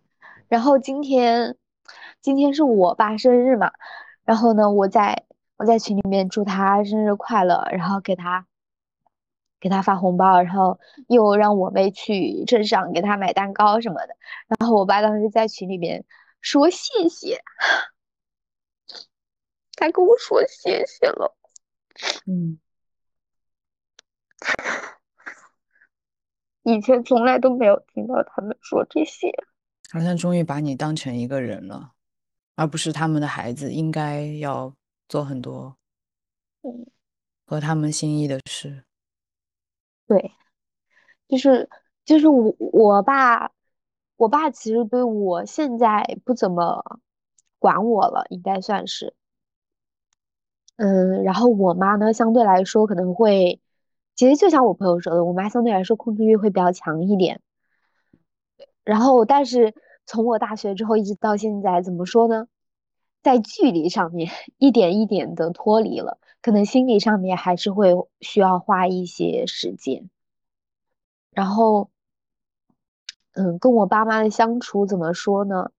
[0.48, 1.54] 然后今天，
[2.22, 3.70] 今天是我爸生日嘛，
[4.28, 5.24] 然后呢，我在
[5.56, 8.46] 我在群里面祝他生日快乐，然后给他
[9.58, 14.14] 给他发红包，然后又让我妹去镇上给他买蛋糕什么的。
[14.46, 16.04] 然后我爸当时在群里面
[16.42, 17.40] 说谢谢，
[19.76, 21.34] 他跟我说谢谢了。
[22.26, 22.58] 嗯。
[26.64, 29.32] 以前从来都没有听到他们说这些，
[29.90, 31.92] 好像终于把你当成一个人了，
[32.58, 34.74] 而不是他们的孩子，应该要
[35.08, 35.76] 做很多，
[36.62, 36.84] 嗯，
[37.46, 38.82] 和他们心意的事。
[40.08, 40.32] 对，
[41.28, 41.70] 就是
[42.04, 43.52] 就是我我爸，
[44.16, 47.00] 我爸其实对我现在不怎么
[47.60, 49.14] 管我了，应该算是，
[50.74, 53.60] 嗯，然后我妈呢，相对来说可能会。
[54.16, 57.40] 其实就像我朋友说的，我妈相对来说控制欲会比较强一点。
[58.82, 59.72] 然后，但是
[60.08, 62.48] 从我大学之后一直到现在，怎么说呢？
[63.22, 67.92] 在距离上面 一点一点的脱离了，可能心理上面还是会
[68.22, 70.08] 需要花一些时间。
[71.30, 71.90] 然后，
[73.32, 75.72] 嗯，跟我爸妈的相处怎么说呢？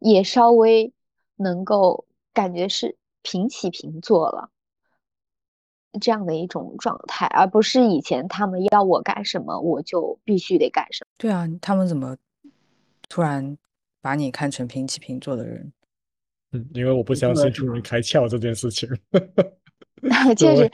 [0.00, 0.92] 也稍微
[1.36, 4.50] 能够感觉是平起平坐了。
[6.00, 11.08] 这样的一种状态，而不是以前他们要我干什么，我就必须得干什么。
[11.16, 12.16] 对啊，他们怎么
[13.08, 13.56] 突然
[14.08, 15.70] 把你看成平起平坐的人？
[16.52, 18.88] 嗯，因为我不相信突然开窍这件事情。
[20.34, 20.70] 确实，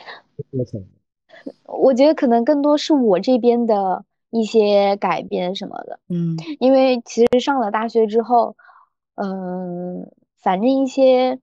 [1.65, 5.99] 我觉得可能更多是我这边的一些改变什么的。
[6.11, 8.57] 嗯，因为其实上了大学之后，
[9.17, 11.41] 嗯，反正一些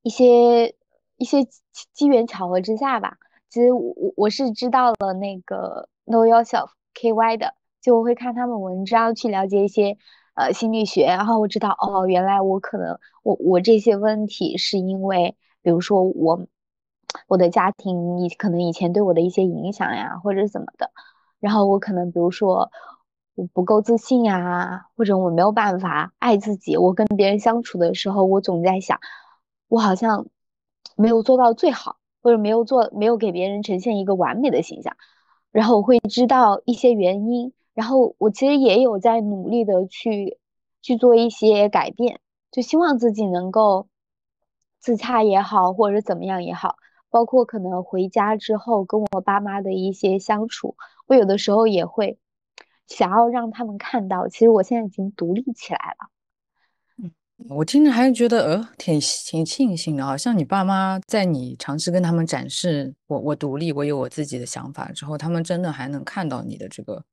[0.00, 0.74] 一些。
[1.18, 1.44] 一些
[1.92, 3.16] 机缘巧合之下吧，
[3.48, 9.96] 其实我我是知道了那个 Know Yourself KY 的，就我会看他们文章去了解一些
[10.34, 16.46] 呃心理学，然后我知道哦，原来我可能我我这些问题是因为，比如说我
[17.28, 20.90] 我的家庭以可能以前对我的一些影响呀，或者怎么的，
[21.40, 22.70] 然后我可能比如说
[23.34, 28.98] 我不够自信呀，或者我没有办法爱自己，我跟别人相处的时候，我总在想，
[29.68, 30.26] 我好像。
[30.94, 34.94] 没有做到最好，或者没有做，没有给别人呈现一个完美的形象，
[35.50, 40.38] 然后我会知道一些原因，然后我其实也有在努力的去
[40.80, 43.88] 去做一些改变，就希望自己能够
[44.78, 46.76] 自洽也好，或者怎么样也好，
[47.08, 52.18] 包括可能回家之后跟我爸妈的一些相处，我有的时候也会
[52.86, 56.08] 想要让他们看到，其实我现在已经独立起来了。
[57.48, 67.04] 我听着还是觉得，呃，挺挺庆幸的，好像你爸妈在你尝试跟他们展示我我独立，我有我自己的想法之后，他们真的还能看到你的这个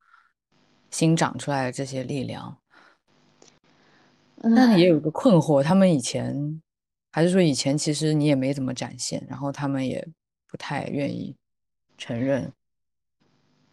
[0.92, 2.58] 新长出来的这些力量。
[4.42, 6.62] 那你也有个困惑，他们以前
[7.12, 10.08] 还是说以前其实你也没怎么展现，然后他们也
[10.48, 11.36] 不太愿意
[11.98, 12.54] 承认。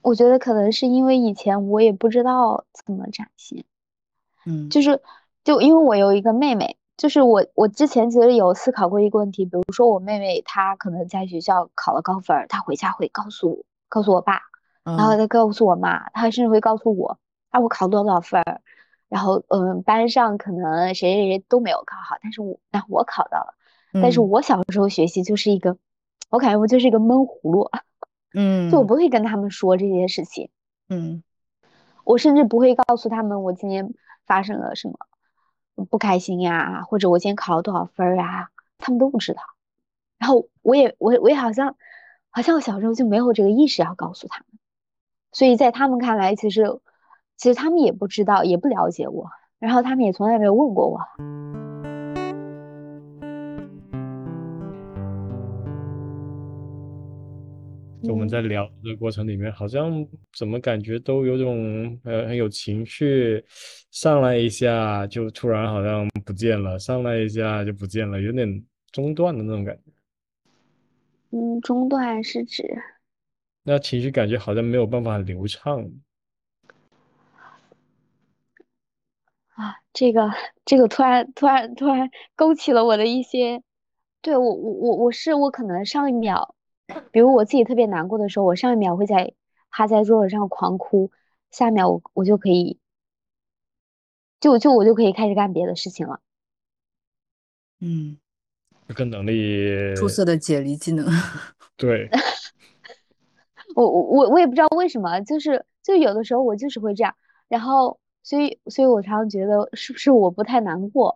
[0.02, 3.64] 我觉得可能是因为以前我也不知道怎么展现，
[4.44, 5.00] 嗯，就是
[5.44, 14.40] 就因为我有一个妹妹，就是我我之前其实有思考过一个问题，比如说我妹妹她可能在学校考了高分，她回家会告诉告诉我爸，
[14.86, 17.18] 然后他告诉我妈，他甚至会告诉我，
[17.50, 18.60] 啊我考多少分儿，
[19.08, 23.54] 然后嗯班上可能谁谁谁都没有考好，但是我那我考到了，
[24.00, 24.28] 但是嗯。
[24.28, 25.76] 我小时候学习就是一个，
[26.30, 27.68] 我感觉我就是一个闷葫芦，
[28.34, 30.50] 嗯 就我不会跟他们说这些事情。
[30.88, 31.22] 嗯。
[32.04, 33.92] 我甚至不会告诉他们我今天
[34.26, 34.94] 发生了什么
[35.90, 39.42] 不开心呀，或者我今天考了多少分儿啊，他们都不知道。
[40.18, 41.76] 然后我也我我也好像
[42.30, 44.58] 好像我小时候就没有这个意识要告诉他们，
[45.36, 46.64] 所以在他们看来，其实
[47.36, 50.98] 其实他们也不知道，也不了解我，然后他们也从来没有问过我。
[58.02, 63.44] 就我们在嗯聊的过程里面，好像怎么感觉都有种呃很有情绪，
[63.90, 69.82] 上来一下就突然好像不见了，上来一下就不见了，有点中断的那种感觉。
[71.32, 72.62] 嗯，中断是指
[73.68, 75.90] 那情绪感觉好像没有办法流畅。
[79.54, 80.30] 啊，这个
[80.64, 83.60] 这个突然突然突然勾起了我的一些，
[84.22, 86.54] 对我我我我是我可能上一秒，
[87.10, 89.34] 比如我自己特别难过的时候，我上一秒会在
[89.68, 91.10] 趴在桌子上狂哭，
[91.50, 92.78] 下一秒我我就可以，
[94.38, 96.20] 就就我就可以开始干别的事情了。
[97.80, 98.16] 嗯，
[98.86, 101.04] 这个能力，出色的解离技能。
[101.76, 102.08] 对，
[103.76, 107.14] 我我我我也不知道为什么，就是就有的时候我就是会这样，
[107.46, 111.14] 然后所以所以我常常觉得是不是我不太难过，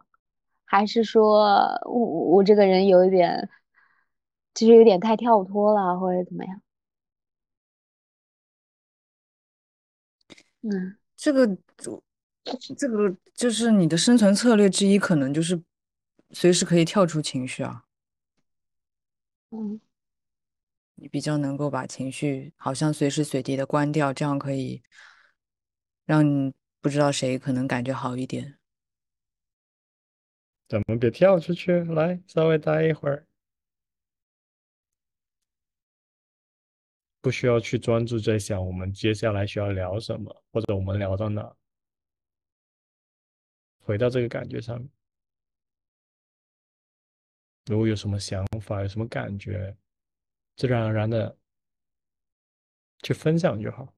[0.66, 1.40] 还是说
[1.86, 1.98] 我
[2.36, 3.48] 我这个人有一点，
[4.52, 6.60] 就是有点太跳脱了，或者怎么样？
[10.62, 11.46] 嗯这个
[12.76, 15.62] 这个就是你的生存策略之一，可能就是
[16.32, 17.84] 随时可以跳出情绪啊。
[19.50, 19.80] 嗯
[21.00, 24.82] 你比较能够把情绪好像随时随地的关掉，这样可以
[26.04, 28.58] 让你不知道谁可能感觉好一点。
[30.68, 33.26] 咱们别跳出去，来稍微待一会儿，
[37.22, 41.50] 不需要去专注在想我们接下来需要聊什么，或者我们聊到哪，
[43.78, 44.88] 回到这个感觉上面。
[47.66, 49.74] 如果有什么想法，有什么感觉，
[50.56, 51.36] 自然而然的
[53.02, 53.94] 去分享就好。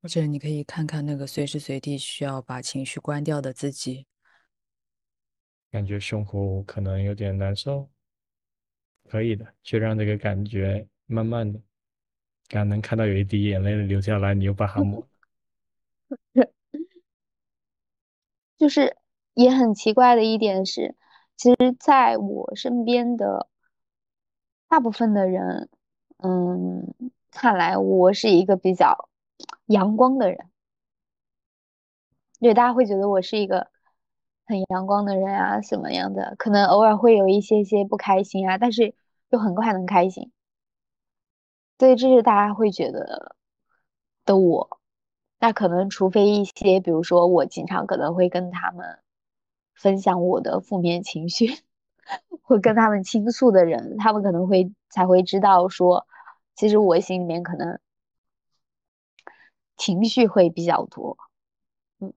[0.00, 4.06] 或者你可以看看那个随时随地需要把情绪关掉的自己，
[5.70, 7.90] 感觉胸口可能有点难受，
[9.08, 11.58] 可以的，就让这个感觉慢慢的，
[12.46, 15.08] 刚刚能看到有一滴眼泪流下来，你又把它抹了。
[18.56, 18.96] 就是
[19.34, 20.94] 也很奇怪的一点是，
[21.38, 23.48] 其实在我身边的
[24.68, 25.68] 大部分的人，
[26.18, 26.92] 嗯，
[27.30, 29.08] 看来我是一个比较
[29.66, 30.50] 阳光的人，
[32.40, 33.68] 对，大家会觉得我是一个
[34.46, 38.94] 很阳光的人啊，什么样的，可能偶尔会有一些些不开心啊，但是
[39.30, 40.32] 又很快能开心，
[41.78, 43.36] 所以这是大家会觉得
[44.24, 44.80] 的我。
[45.38, 48.98] 那可能除非一些，比如说我经常可能会跟他们
[49.78, 51.46] 分享我的负面情绪，
[52.42, 56.06] 会跟他们倾诉的人，他们可能会才会知道说，
[56.54, 57.78] 其实我心里面可能
[59.76, 61.16] 情绪会比较多。
[62.00, 62.12] 嗯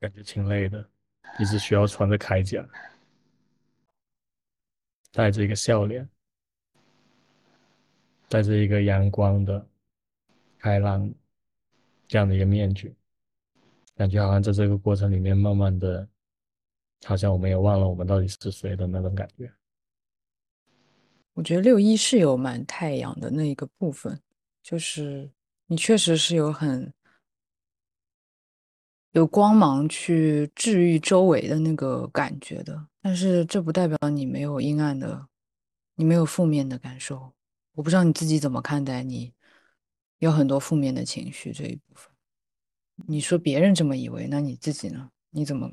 [0.00, 0.88] 感觉挺累的，
[1.38, 2.66] 一直需要穿着铠甲，
[5.12, 6.08] 带着一个笑脸，
[8.28, 9.66] 带着一个阳光的、
[10.58, 11.12] 开朗
[12.06, 12.94] 这样的一个面具，
[13.96, 16.06] 感觉好像在这个过程里面，慢慢的，
[17.04, 19.50] 好像我们也忘了我们到底是谁的那种感觉。
[21.32, 24.20] 我觉得六一是有蛮太阳的那一个部分，
[24.62, 25.30] 就是
[25.66, 26.92] 你确实是有很
[29.12, 35.26] 有光芒去治愈周围的那个感觉的，但是这不代表你没有阴暗的，
[35.94, 37.32] 你没有负面的感受。
[37.72, 39.32] 我不知道你自己怎么看待你
[40.18, 42.15] 有很多负面的情绪这一部分。
[43.06, 45.10] 你说别人这么以为，那你自己呢？
[45.30, 45.70] 你怎么？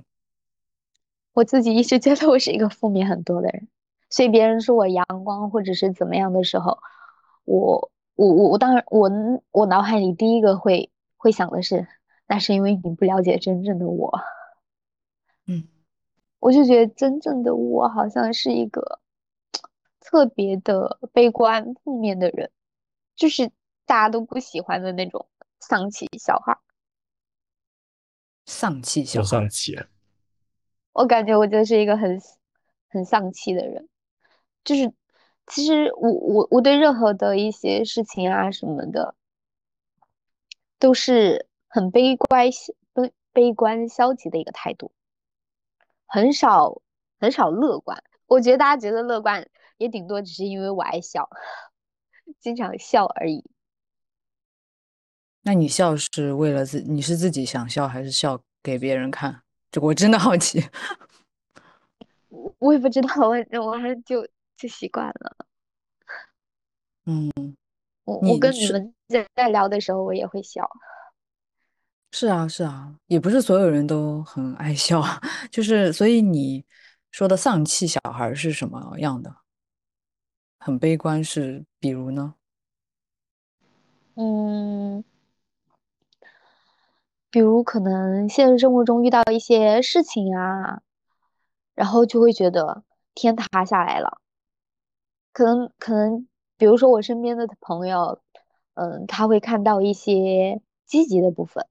[1.31, 3.67] 我自己一直觉得我是一个负面很多的人，
[4.09, 6.77] 所以别人说我阳光或者是怎么样的时候，
[7.45, 9.09] 我我我我当然我
[9.51, 11.87] 我脑海里第一个会会想的是，
[12.27, 14.19] 那是因为你不了解真正的我。
[15.47, 15.67] 嗯，
[16.39, 18.99] 我就觉得真正的我好像是一个
[19.99, 22.51] 特别的悲观负面的人，
[23.15, 23.49] 就是
[23.85, 25.25] 大家都不喜欢的那种
[25.59, 26.57] 丧气小孩。
[28.45, 29.87] 丧气小就孩，上气了。
[30.91, 32.21] 我感觉我就是一个很
[32.87, 33.89] 很丧气的人，
[34.63, 34.93] 就是
[35.47, 39.15] 其实我我我对任何的一些事情啊什么的，
[40.77, 42.49] 都是很悲观
[42.93, 44.91] 悲悲观消极的一个态度，
[46.05, 46.81] 很少
[47.19, 48.03] 很少乐观。
[48.27, 51.29] 我觉得大家觉得乐观，也顶多只是因为我爱笑，
[52.39, 53.43] 经常笑而已。
[55.43, 59.43] 那你笑是为了自，你是自己想笑还是笑给别人看？
[59.71, 60.63] 这我真的好奇。
[62.29, 65.45] 我我也不知道，我我还就就习惯了。
[67.05, 67.31] 嗯，
[68.05, 70.69] 我我跟你们在在聊的时候，我也会笑。
[72.11, 75.21] 是啊，是啊，也不是所有人都很爱笑啊，
[75.51, 76.63] 就是所以你
[77.11, 79.35] 说的丧气小孩儿是什么样的？
[80.59, 82.35] 很悲观是比如呢？
[84.15, 85.03] 嗯，
[87.33, 90.83] 比如可能现实生活中遇到一些事情啊，
[91.73, 92.83] 然后就会觉得
[93.15, 94.19] 天塌下来了。
[95.31, 96.27] 可能可能，
[96.57, 98.21] 比如说我身边的朋友，
[98.75, 101.65] 嗯，他会看到一些积极的部分，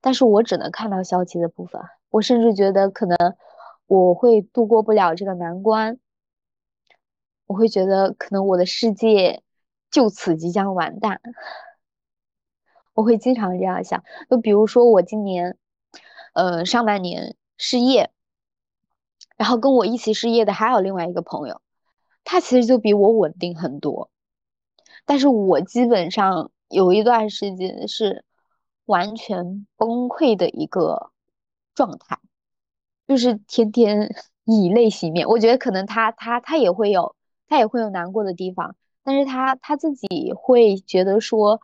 [0.00, 1.82] 但是我只能看到消极的部分。
[2.10, 3.16] 我甚至觉得可能
[3.88, 5.98] 我会度过不了这个难关，
[7.48, 9.42] 我会觉得可能我的世界
[9.90, 11.20] 就此即将完蛋。
[12.98, 14.02] 我会经常这样想。
[14.28, 15.56] 就比如说我今年，
[16.34, 18.10] 呃，上半年失业，
[19.36, 21.62] 然后跟我一起失业的还有另外一个朋友，
[22.24, 24.10] 他其实就比我稳定很多，
[25.04, 28.24] 但是我基本上有一段时间是
[28.86, 31.12] 完全崩溃的一个
[31.76, 32.18] 状态，
[33.06, 35.28] 就是天天 以泪洗面。
[35.28, 37.14] 我觉得可能他他他也会有
[37.46, 38.74] 他也会有难过的地方，
[39.04, 41.60] 但是他他自己会觉得说。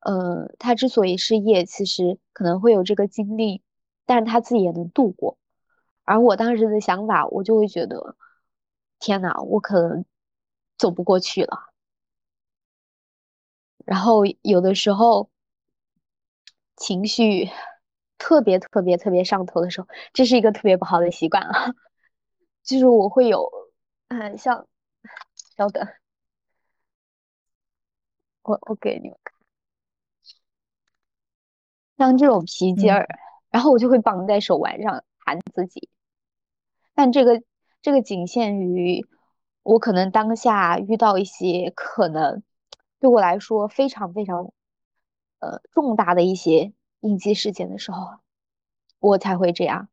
[0.00, 3.62] 呃，他之所以失业，其实可能会有这个经历，
[4.06, 5.38] 但是他自己也能度过。
[6.04, 8.16] 而我当时的想法，我就会觉得，
[8.98, 10.04] 天呐，我可能
[10.78, 11.68] 走不过去了。
[13.84, 15.30] 然后有的时候
[16.76, 17.48] 情绪
[18.18, 21.74] 特别特别特别上头的时候，这是一个特别不好的习惯啊，
[22.62, 23.50] 就是我会有，
[24.08, 24.66] 嗯，像，
[25.56, 25.86] 稍等，
[28.44, 29.37] 我我给你们看。
[31.98, 33.08] 像这种皮筋嗯儿，
[33.50, 35.90] 然后我就会绑在手腕上弹自己。
[36.94, 37.42] 但这个
[37.82, 39.04] 这个仅限于
[39.62, 42.42] 我可能当下遇到一些可能
[43.00, 44.52] 对我来说非常非常
[45.40, 48.18] 呃重大的一些应激事件的时候，
[49.00, 49.88] 我才会这样。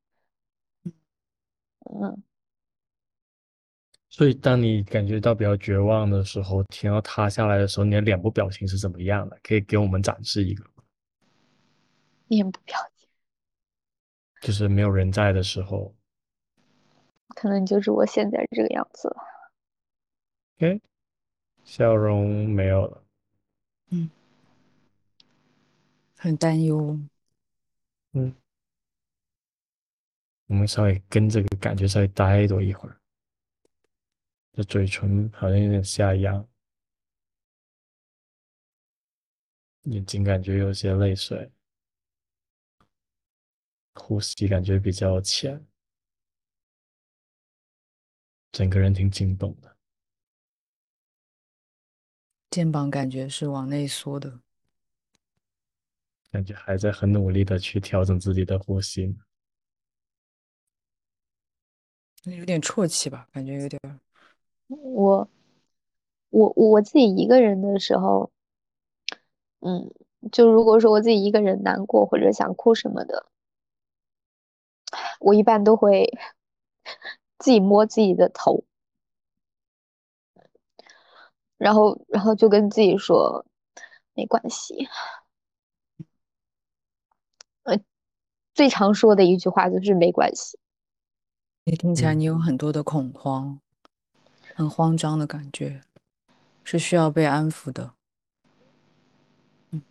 [1.87, 2.23] 嗯，
[4.09, 9.37] 所以，当你感觉到比较绝望的时候，天要塌下来的时候，你的脸部表情是怎么样的？
[9.43, 10.74] 可以给我们展示一个吗？
[12.27, 13.07] 面部表情
[14.41, 15.95] 就是没有人在的时候
[17.29, 19.17] 可能就是我现在这个样子了。
[20.57, 20.81] ，OK，
[21.63, 23.03] 笑容没有了。
[23.89, 24.09] 嗯
[26.15, 26.99] 很担忧。
[28.13, 28.33] 嗯，
[30.47, 32.97] 我们稍微跟这个感觉稍微待多一会儿。
[34.53, 36.45] 这嘴唇好像有点下压，
[39.83, 41.51] 眼睛感觉有些泪水，
[43.95, 45.65] 呼吸感觉比较浅，
[48.51, 49.75] 整个人挺紧绷的。
[52.51, 54.39] 肩膀感觉是往内缩的，
[56.31, 59.17] 感觉还在很努力的去调整自己的呼吸。
[62.23, 63.81] 有点啜泣吧，感觉有点。
[64.67, 65.29] 我
[66.29, 68.31] 我我自己一个人的时候，
[69.59, 69.93] 嗯，
[70.31, 73.27] 就如果说我自己一个人难过或者想哭什么的，
[75.25, 76.07] 我一般都会
[77.39, 78.63] 自己摸自己的头，
[81.57, 83.43] 然后然后就跟自己说
[84.13, 84.87] 没关系。
[87.63, 87.79] 呃，
[88.53, 90.59] 最常说的一句话就是没关系。
[91.63, 93.59] 你听起来嗯你有很多的恐慌，
[94.53, 95.81] 很慌张的感觉，
[96.63, 97.95] 是需要被安抚的。
[99.71, 99.81] 嗯，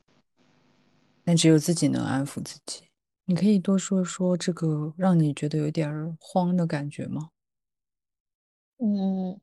[1.24, 2.84] 但只有自己能安抚自己。
[3.26, 7.30] 你可以多说说这个让你觉得有点儿慌的感觉吗？
[8.78, 9.40] 嗯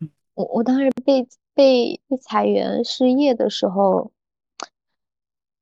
[0.00, 4.12] 嗯，我我当时被被被裁员失业的时候，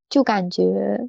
[0.09, 1.09] 就感觉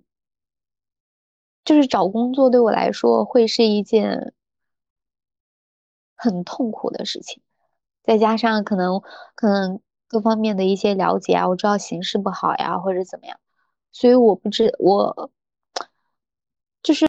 [1.66, 4.34] 就是找工作对我来说会是一件
[6.16, 7.42] 很痛苦的事情。
[8.04, 9.02] 再加上可能
[9.34, 13.40] 可能各方面的一些了解啊，我知道形势不好呀，或者怎么样，
[13.92, 15.32] 所以我不知我
[16.88, 17.06] 就是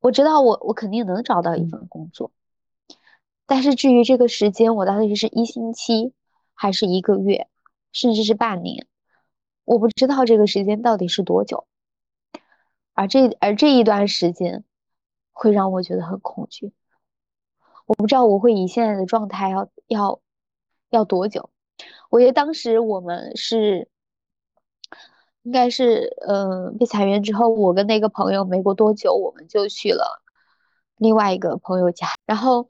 [0.00, 2.30] 我知道我我肯定能找到一份工作，
[3.46, 6.12] 但是至于这个时间，我到底是一星期
[6.52, 7.48] 还是一个月，
[7.90, 8.86] 甚至是半年，
[9.64, 11.66] 我不知道这个时间到底是多久，
[12.92, 14.62] 而这而这一段时间
[15.30, 16.74] 会让我觉得很恐惧。
[17.86, 20.20] 我不知道我会以现在的状态要要
[20.90, 21.48] 要多久。
[22.10, 23.88] 我觉得当时我们是
[25.42, 30.22] 应该是呃被裁员之后，我跟那个朋友没过多久，我们就去了
[30.96, 32.08] 另外一个朋友家。
[32.26, 32.68] 然后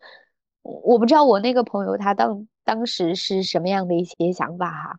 [0.62, 4.98] 我不知道我那个朋友他当当时是什么样的一些想法哈。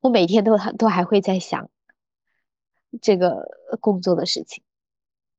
[0.00, 1.70] 我每天都都还会在想
[3.00, 3.48] 这个
[3.80, 4.62] 工作的事情，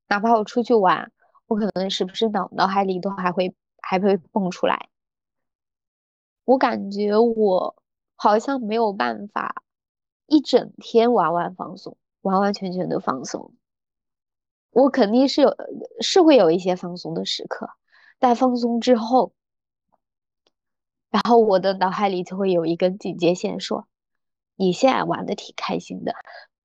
[0.08, 1.12] 哪怕我出去玩。
[1.46, 4.88] 我可能是不是脑脑海里都还会还会蹦出来？
[6.44, 7.76] 我感觉我
[8.16, 9.62] 好像没有办法
[10.26, 13.52] 一整天完完放松，完完全全的放松。
[14.70, 15.56] 我肯定是有
[16.00, 17.70] 是会有一些放松的时刻，
[18.18, 19.32] 但放松之后，
[21.10, 23.86] 然后我的脑海里就会有一根警戒线，说
[24.54, 26.14] 你现在玩的挺开心的，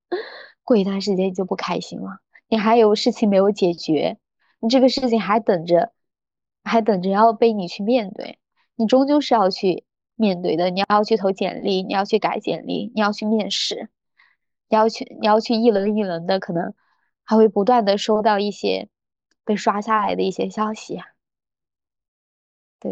[0.63, 4.17] 过一段时间就不开心了，你还有事情没有解决。
[4.59, 5.93] 你这个事情还等着，
[6.63, 8.39] 还等着要被你去面对，
[8.75, 9.85] 你终究是要去
[10.15, 10.69] 面对的。
[10.69, 13.89] 你要去投简历，你要去改简历，你要去面试，
[14.69, 16.73] 你要去，你要去一轮一轮的，可能
[17.23, 18.89] 还会不断的收到一些
[19.43, 20.99] 被刷下来的一些消息。
[22.79, 22.91] 对，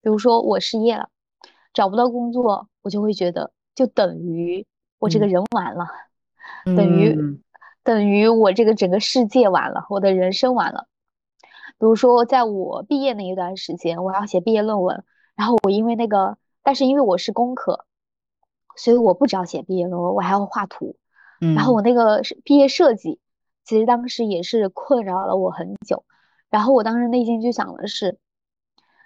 [0.00, 1.10] 比如说我失业了，
[1.72, 4.66] 找不到工作，我就会觉得就等于
[4.98, 5.86] 我这个人完了，
[6.64, 7.40] 等于。
[7.86, 10.88] 等于我这个整个世界完了，我的人生完了。
[11.78, 15.04] 比如说，在我毕业那一段时间，我要写毕业论文，
[15.36, 17.84] 然后我因为那个，但是因为我是工科，
[18.74, 20.96] 所以我不只要写毕业论文，我还要画图。
[21.40, 23.20] 嗯然后我那个毕业设计，
[23.62, 26.04] 其实当时也是困扰了我很久。
[26.48, 28.18] 然后我当时内心就想的是：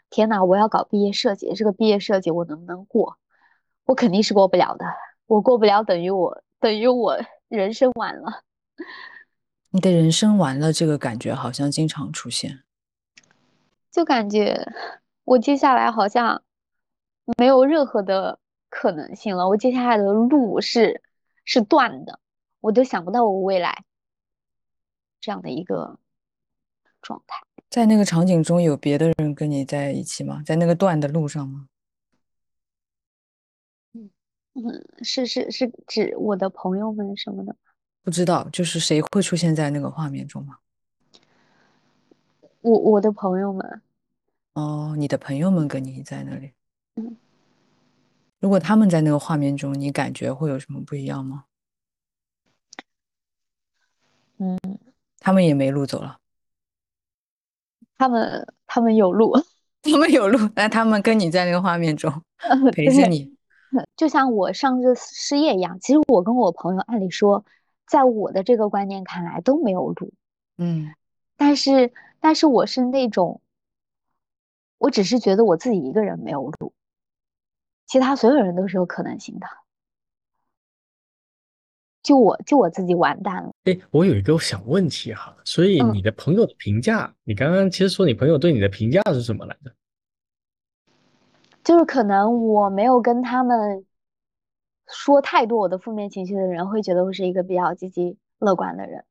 [0.08, 3.16] 天呐，我要搞毕业设计，这个毕业设计我能不能过？
[3.86, 4.86] 我肯定是过不了的。
[5.26, 7.18] 我过不了，等于我等于我
[7.48, 8.44] 人生完了。
[9.70, 12.60] 你的人生完了，这个感觉好像经常出现，
[13.90, 14.64] 就感觉
[15.24, 16.42] 我接下来好像
[17.38, 19.48] 没有任何的可能性了。
[19.48, 21.02] 我接下来的路是
[21.44, 22.18] 是断的，
[22.60, 23.84] 我都想不到我未来
[25.20, 25.98] 这样的一个
[27.00, 27.40] 状态。
[27.68, 30.42] 在那个场景中有别的人跟你在一起吗？
[30.44, 31.66] 在那个断的路上吗？
[33.92, 34.10] 嗯
[34.54, 37.54] 嗯，是是是指我的朋友们什么的。
[38.02, 40.56] 不知道，就是谁会出现在那个画面中吗？
[42.62, 43.82] 我我的朋友们。
[44.54, 46.52] 哦，你的朋友们跟你在那里。
[46.96, 47.16] 嗯。
[48.38, 51.44] 如果他们在那个画面中，你感觉会有什么不一样吗？
[54.38, 54.58] 嗯。
[55.18, 56.18] 他们也没路走了。
[57.98, 59.32] 他们他们有路，
[59.82, 62.10] 他们有路， 但他们跟你在那个画面中
[62.72, 63.36] 陪着你，
[63.96, 65.78] 就像我上次失业一样。
[65.80, 67.44] 其实我跟我朋友，按理说。
[67.86, 70.12] 在我的这个观念看来都没有路，
[70.58, 70.94] 嗯，
[71.36, 73.40] 但是但是我是那种，
[74.80, 76.72] 我只是觉得我自己一个人没有路，
[77.86, 79.46] 其他所有人都是有可能性的，
[82.02, 83.52] 就我就我自己完蛋了。
[83.64, 89.70] 哎，我有一个小问题哈，所以你的朋友的评价，你刚刚其实说你朋友对你的评价是什么来着？
[91.62, 93.84] 就是可能我没有跟他们。
[94.92, 99.04] 说太多我的负面情绪的人会觉得我是一个比较积极乐观的人，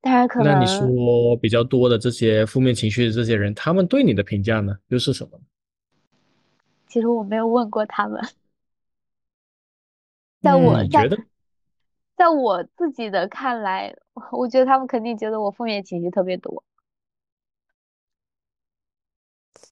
[0.00, 5.40] 但是可能那你说比较多的这些负面情绪的这些人，他们对你的评价呢又是什么？
[6.86, 8.22] 其实我没有问过他们，
[10.40, 11.18] 在我觉得，
[12.16, 13.94] 在我自己的看来，
[14.32, 16.64] 我觉得他们肯定觉得我负面情绪特别多。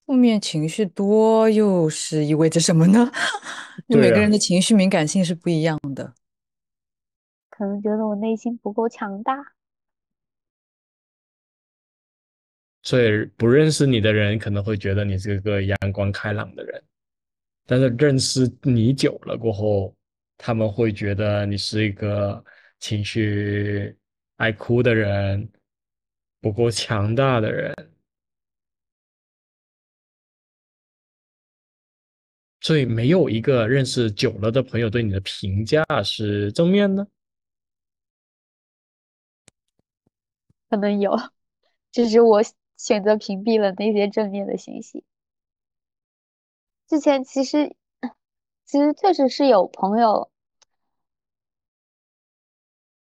[0.05, 3.11] 负面情绪多又是意味着什么呢？
[3.89, 6.15] 每个人的情绪敏感性是不一样的。
[7.49, 9.56] 可能觉得我内心不够强大。
[12.87, 16.85] 所以不认识你的人可能会觉得你是个阳光开朗的人，
[17.67, 19.93] 但是认识你久了过后，
[20.39, 22.45] 他们会觉得你是一个
[22.79, 23.99] 情绪
[24.37, 25.51] 爱哭的人，
[26.41, 27.75] 不够强大的人。
[32.61, 37.05] 所以没有一个认识久了的朋友对你的评价是正面的，
[40.71, 41.17] 可能有，
[41.91, 42.41] 只是我
[42.77, 45.05] 选择屏蔽了那些正面的信息。
[46.87, 47.75] 之前其实
[48.65, 50.31] 其实确实是有朋友，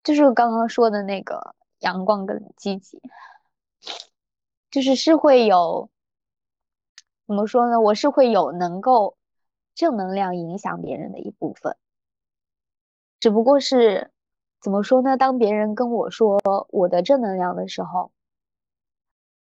[0.03, 3.01] 就是刚刚说的那个阳光跟积极，
[4.70, 5.89] 就是是会有
[7.28, 7.80] 怎么说呢？
[7.80, 9.16] 我是会有能够
[9.74, 11.78] 正能量影响别人的一部分，
[13.20, 14.12] 只不过是
[14.59, 15.16] 怎么说呢？
[15.16, 18.12] 当别人跟我说我的正能量的时候，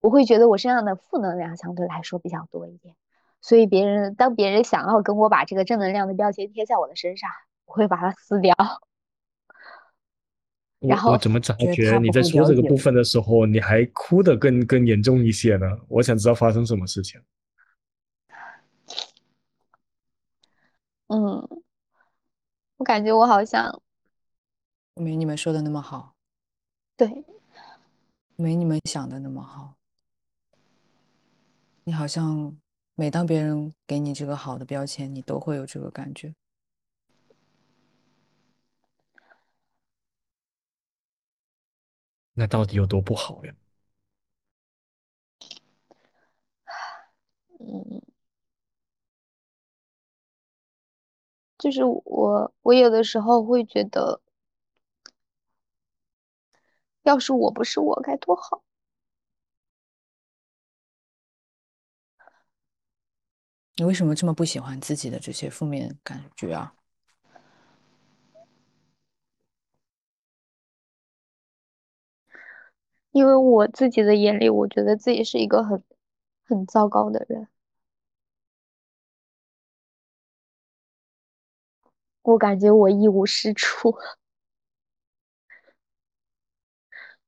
[0.02, 2.96] 我会觉得我身上的负能量相对来说比较多一点。
[3.40, 7.30] 所以别人当别人想要跟我把这个正能量的标签贴在我的身上，
[7.66, 8.56] 我会把它撕掉。
[10.80, 15.66] 然后我怎么感觉你在说这个部分的时候，你还哭的更更严重一些呢？
[15.88, 17.22] 我想知道发生什么事情。
[21.08, 21.48] 嗯，
[22.78, 23.82] 我感觉我好像
[24.96, 26.14] 没你们说的那么好，
[26.96, 27.26] 对，
[28.36, 29.77] 没你们想的那么好。
[31.88, 32.60] 你好像
[32.96, 36.36] 每当别人给你这个好的标签，你都会有这个感觉。
[42.34, 43.54] 那到底有多不好呀？
[47.62, 48.02] 嗯，
[51.58, 54.20] 就是我我有的时候会觉得，
[57.04, 58.62] 要是我不是我该多好。
[63.78, 66.74] 你为什么这么不喜欢自己的这些负面感觉啊？
[73.12, 75.84] 因为我自己的眼里，我觉得自己是一个很
[76.46, 77.48] 很糟糕的人。
[82.24, 83.96] 我感觉我一无是处，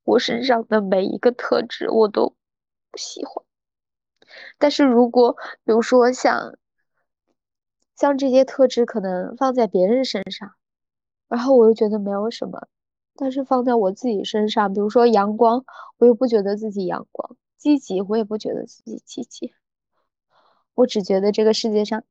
[0.04, 2.34] 我身上的每一个特质我都
[2.90, 3.49] 不喜欢。
[4.58, 6.56] 但是如果比如说像
[7.96, 10.52] 像这些特质可能放在别人身上，
[11.28, 12.68] 然后我又觉得没有什么，
[13.14, 15.64] 但是放在我自己身上，比如说阳光，
[15.98, 19.52] 我又不觉得自己阳光；积极，我也不觉得自己积极。
[20.74, 22.02] 我只觉得这个世界上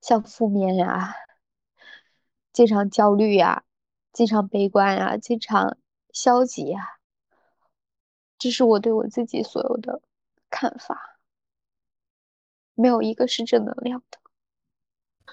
[0.00, 1.14] 像负面呀、
[2.52, 3.62] 经常焦虑呀、
[4.12, 5.76] 经常悲观呀、经常
[6.12, 6.80] 消极呀，
[8.36, 10.02] 这是我对我自己所有的
[10.50, 11.18] 看法，
[12.74, 14.18] 没有一个是正能量的。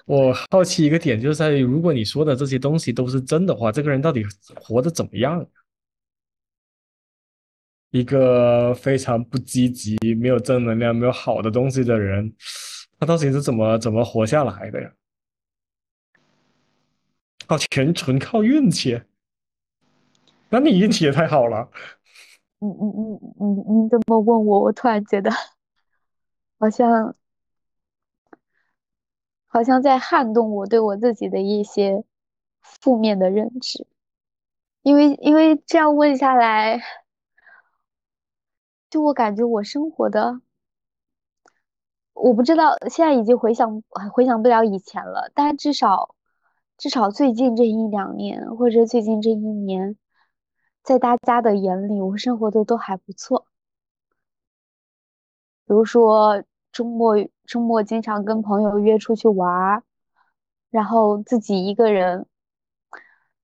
[0.06, 5.44] 我好奇一个点，就是在于如果你说的这些东西都是真的话，这个人到底活得怎么样？
[7.90, 12.34] 一个非常不积极、没有正能量、没有好的东西的人，
[12.98, 14.92] 他到底是怎么怎么活下来的呀？
[17.46, 19.00] 靠全纯靠运气？
[20.50, 21.70] 那你运气也太好了。
[22.60, 22.86] 你你
[23.38, 25.30] 你你你这么问我，我突然觉得
[26.58, 27.14] 好像
[29.46, 32.04] 好像在撼动我对我自己的一些
[32.60, 33.86] 负面的认知，
[34.82, 36.80] 因为因为这样问下来，
[38.90, 40.40] 就我感觉我生活的，
[42.12, 43.82] 我不知道现在已经回想
[44.12, 46.14] 回想不了以前了，但至少
[46.76, 49.96] 至少最近这一两年或者最近这一年，
[50.88, 53.44] 在大家的眼里，我生活的都还不错。
[55.66, 57.14] 比如说周末
[57.44, 59.82] 周末经常跟朋友约出去玩儿，
[60.70, 62.24] 然后自己一个人，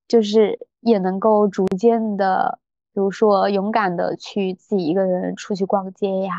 [0.08, 2.60] 就是也能够逐渐的，
[2.94, 6.32] 比如说勇敢的去自己一个人出去逛街呀，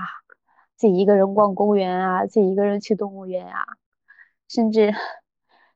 [0.75, 3.63] 自己一个人逛公园啊，自己一个人去动物园啊，
[4.47, 4.91] 甚至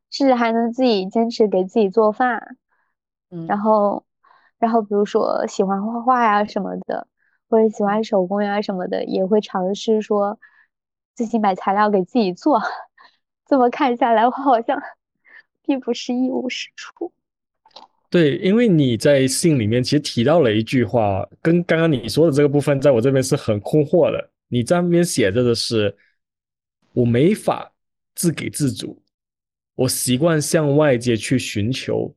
[0.09, 2.57] 甚至还能自己坚持给自己做饭，
[3.29, 4.05] 嗯，然后
[4.59, 7.07] 然后比如说喜欢画画呀什么的。
[7.51, 10.39] 或者喜欢手工呀什么的，也会尝试说
[11.15, 12.61] 自己买材料给自己做。
[13.47, 14.79] 这么看下来，我好像
[15.65, 17.11] 并不是一无是处。
[18.11, 24.29] 对，因为你在信里面其实提到了一句话，跟刚刚你说的这个部分，在我这边是很困惑的。
[24.47, 25.97] 你在那边写着的是，
[26.93, 27.73] 我没法
[28.13, 29.01] 自给自足，
[29.73, 32.13] 我习惯向外界去寻求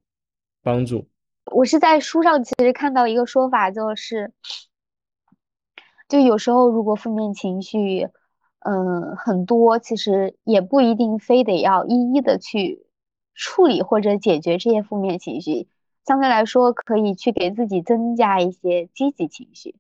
[0.62, 1.08] 帮助。
[1.46, 4.32] 我是在书上其实看到一个说法，就是。
[6.08, 8.06] 就有时候，如果负面情绪，
[8.58, 12.84] 嗯，很多，其实也不一定非得要一一的去
[13.34, 15.68] 处理或者解决这些负面情绪，
[16.04, 19.76] 相对来说，可以去给自己增加一些积极情绪。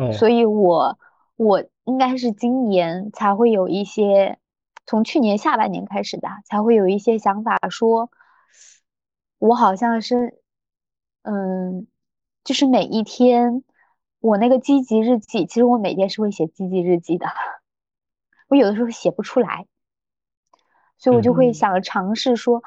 [0.00, 0.98] 嗯，所以我
[1.36, 4.40] 我应该是今年才会有一些，
[4.84, 8.10] 从去年下半年开始的，才会有一些想法，说，
[9.38, 10.40] 我好像是，
[11.26, 11.86] 嗯，
[12.44, 13.62] 就是每一天。
[14.18, 17.26] 我那个积极日记，其实我每天是会写积极日记的，
[18.48, 19.66] 我有的时候写不出来，
[20.96, 22.64] 所以我就会想尝试说，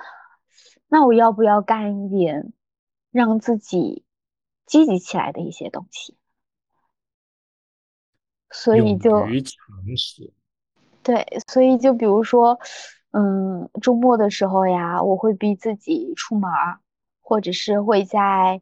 [0.87, 2.53] 那我要不要干一点
[3.11, 4.05] 让自己
[4.65, 6.15] 积极起来的一些东西？
[8.51, 9.37] 所以就尝
[9.97, 10.31] 试。
[11.03, 12.57] 对，所以就比如说，
[13.11, 16.79] 嗯，周末的时候呀，我会逼自己出门儿，
[17.29, 18.59] 或者是会在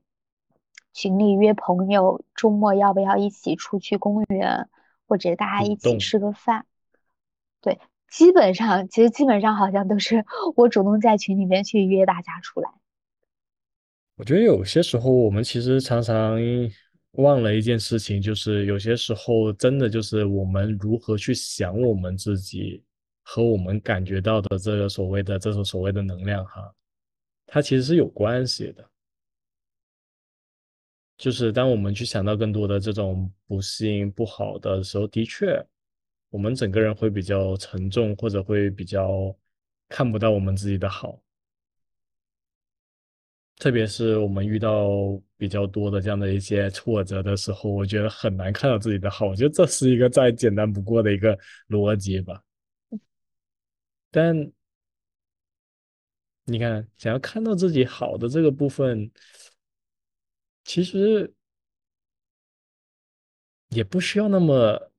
[0.93, 4.67] 群里约朋友，周末要不要一起出去公园，
[5.07, 6.65] 或者大家一起吃个饭。
[7.61, 7.79] 对，
[8.11, 10.25] 基本上其实基本上好像都是
[10.57, 12.69] 我主动在群里面去约大家出来。
[14.17, 16.37] 我觉得有些时候我们其实常常。
[17.13, 22.83] 忘了一件事情，就是有些时候真的就是我们如何去想我们自己
[23.23, 26.71] 和我们感觉到的这个所谓的这种所谓的能量哈，
[27.47, 28.87] 它其实是有关系的。
[31.17, 35.65] 就是当我们去想到更多的这种不幸不好的时候，的确，
[36.29, 39.35] 我们整个人会比较沉重，或者会比较
[39.89, 41.19] 看不到我们自己的好。
[43.55, 44.87] 特别是我们遇到
[45.35, 49.25] 比较多的这样的一些挫折的时候，我觉得很难看到自己的好。
[49.25, 51.35] 我觉得这是一个再简单不过的一个
[51.69, 52.39] 逻辑吧。
[54.11, 54.51] 但
[56.49, 59.11] 你看，想要看到自己好的这个部分，
[60.63, 61.33] 其实
[63.69, 64.91] 也不需要那么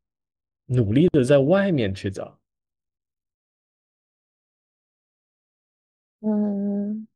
[0.67, 2.39] 努力的在外面去找。
[6.23, 7.07] 嗯。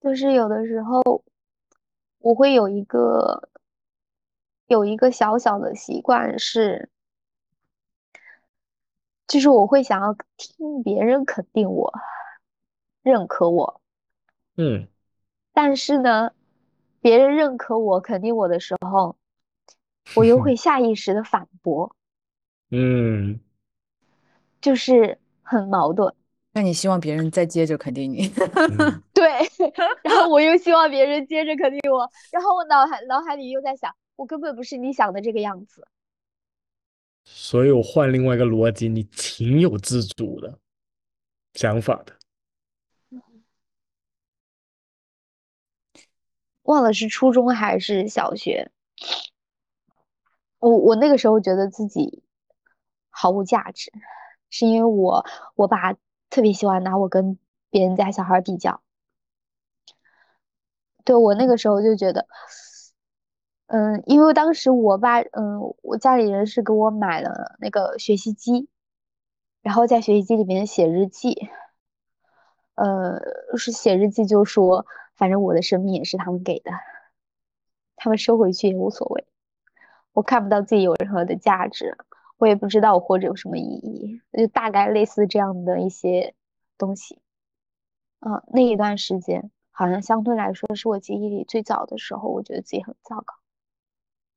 [0.00, 1.24] 就是有的时候，
[2.18, 3.48] 我会有一个
[4.68, 6.88] 有一个小小的习惯是，
[9.26, 11.92] 就是我会想要听别人肯定我、
[13.02, 13.80] 认可我。
[14.56, 14.88] 嗯。
[15.52, 16.32] 但是呢，
[17.00, 19.16] 别人认可我、肯定我的时候，
[20.14, 21.94] 我又会 下意识的反驳。
[22.70, 23.40] 嗯。
[24.60, 26.12] 就是很矛盾。
[26.52, 28.28] 那你希望别人再接着肯定你？
[29.14, 29.30] 对，
[30.02, 35.86] 然后我又希望别人接着肯定我，然后我脑海脑海里又在想，我根本不是你想的这个样子。
[37.24, 40.58] 所以我换另外一个逻辑，你挺有自主的
[41.54, 42.17] 想法的。
[46.68, 48.70] 忘了是初中还是小学，
[50.58, 52.22] 我我那个时候觉得自己
[53.08, 53.90] 毫无价值，
[54.50, 55.96] 是因为我我爸。
[56.30, 57.38] 特别喜欢拿我跟
[57.70, 58.82] 别人家小孩比较，
[61.02, 62.26] 对我那个时候就觉得，
[63.68, 68.68] 嗯，因为当时我爸，嗯，我家里人是给我买了那个学习机，
[69.62, 71.48] 然后在学习机里面写日记，
[72.74, 73.18] 呃，
[73.56, 74.84] 是写日记就说，
[75.18, 76.70] 反正我的生命也是他们给的，
[77.96, 79.26] 他们收回去也无所谓，
[80.12, 81.98] 我看不到自己有任何的价值。
[82.38, 86.36] 我也不知道我活着有什么意义，就大概类似这样的一些
[86.78, 87.20] 东西。
[88.20, 93.34] 嗯，那一段时间好像相对来说是我记忆里最早的时候，我觉得自己很糟糕。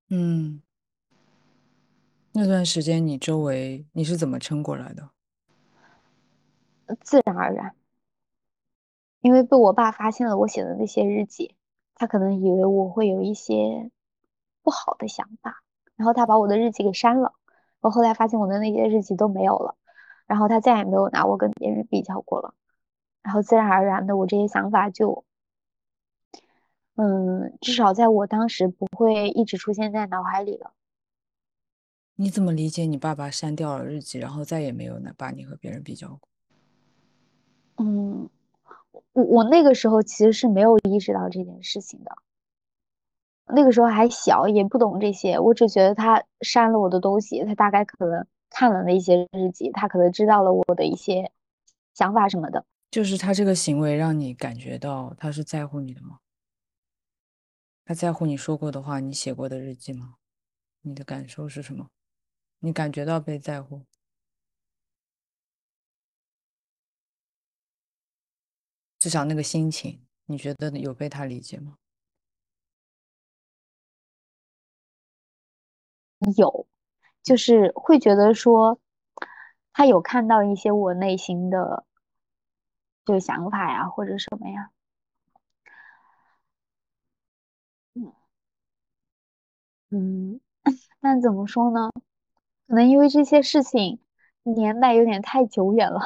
[0.09, 0.63] 嗯，
[2.31, 5.09] 那段时间你周围你是怎么撑过来的？
[7.01, 7.75] 自然而然，
[9.21, 11.55] 因为被我爸发现了我写的那些日记，
[11.95, 13.89] 他可能以为我会有一些
[14.63, 15.63] 不好的想法，
[15.95, 17.33] 然后他把我的日记给删了。
[17.79, 19.75] 我后来发现我的那些日记都没有了，
[20.27, 22.53] 然后他再也没有拿我跟别人比较过了，
[23.21, 25.23] 然后自然而然的我这些想法就，
[26.95, 30.73] 嗯，至少在我当时不会一直出现在脑海里了。
[32.15, 36.29] 你怎么理解你爸爸删掉了日记，然后再也没有拿把你和别人比较过？
[37.77, 38.29] 嗯，
[39.13, 42.17] 我我那个时候其实是没有意识到这件事情的。
[43.53, 45.37] 那个时候还小，也不懂这些。
[45.37, 51.31] 我只觉得他删了我的东西，他大概可能看了那些日记，他可能知道了我的一些
[51.93, 52.65] 想法什么的。
[52.89, 56.19] 就是他这个行为让你感觉到他是在乎你的吗？
[57.83, 60.15] 他在乎你说过的话，你写过的日记吗？
[60.83, 61.87] 你的感受是什么？
[62.59, 63.81] 你感觉到被在乎？
[69.01, 71.75] 至少那个心情，你觉得有被他理解吗？
[76.37, 76.67] 有，
[77.23, 78.79] 就是会觉得说，
[79.73, 81.83] 他有看到一些我内心的，
[83.05, 84.69] 就想法呀，或者什么呀。
[87.95, 88.11] 嗯
[89.89, 90.39] 嗯，
[91.01, 91.89] 那怎么说呢？
[92.67, 93.99] 可能因为这些事情
[94.43, 96.01] 年代有点太久远了，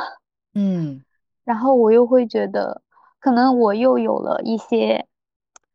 [0.53, 1.03] 嗯，
[1.43, 2.81] 然后我又会觉得，
[3.25, 5.07] 可能我又有了一些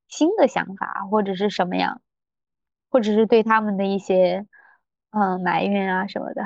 [0.07, 2.01] 新的想法，或者是什么样。
[2.89, 4.47] 或者是对他们的一些，
[5.11, 6.45] 嗯，埋怨啊什么的，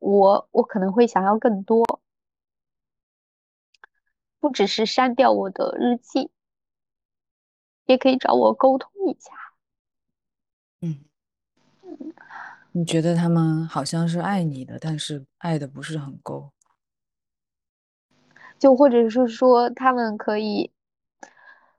[0.00, 1.82] 我我可能会想要更多，
[4.38, 6.30] 不只是删掉我的日记，
[7.86, 9.32] 也可以找我沟通一下。
[10.82, 11.04] 嗯，
[12.72, 16.52] 你觉得他们好像是爱你的，但是爱的不是很够，
[18.58, 20.72] 就或者是说他们可以，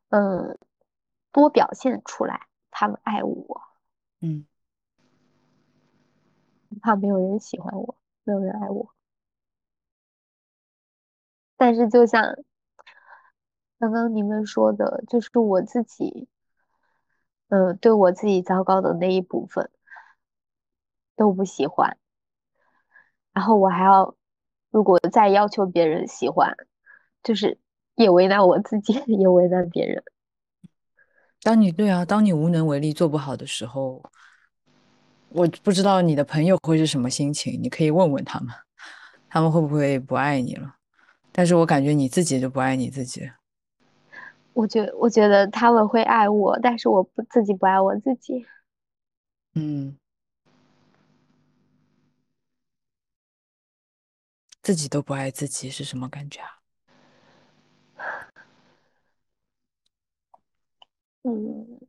[0.09, 0.57] 嗯，
[1.31, 3.61] 多表现出来，他们爱我。
[4.21, 4.45] 嗯，
[6.81, 8.93] 怕没有人喜欢我，没有人爱我。
[11.57, 12.35] 但是就像
[13.79, 16.27] 刚刚你们说的，就是我自己，
[17.49, 19.69] 嗯，对我自己糟糕的那一部分
[21.15, 21.97] 都不喜欢，
[23.33, 24.15] 然后我还要，
[24.75, 26.53] 如果再要求别人喜欢，
[27.23, 27.57] 就是
[27.95, 30.03] 也为难我自己， 也为难别人。
[31.41, 34.03] 当你对啊，当你无能为力做不好的时候，
[35.29, 38.49] 我不知道你的朋友会是什么心情，你可以问问他们，
[39.29, 40.75] 他们会不会不爱你了？
[41.31, 43.31] 但是我感觉你自己就不爱你自己。
[44.51, 48.45] 我觉我觉得他们会爱我，但是我不自己不爱我自己。
[49.53, 49.95] 嗯，
[54.65, 56.59] 自己都不爱自己是什么感觉啊？
[61.21, 61.79] 嗯，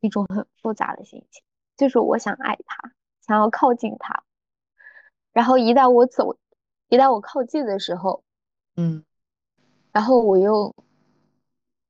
[0.00, 1.42] 一种很复杂的心情，
[1.74, 2.92] 就是我想爱他，
[3.26, 4.24] 想要靠近他，
[5.32, 6.38] 然后一旦我走，
[6.88, 8.22] 一旦我靠近的时候，
[8.76, 9.02] 嗯，
[9.90, 10.76] 然后我又，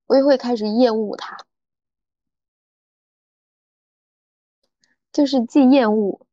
[0.07, 1.37] 我又会开始厌恶他，
[5.11, 6.25] 就是既厌恶，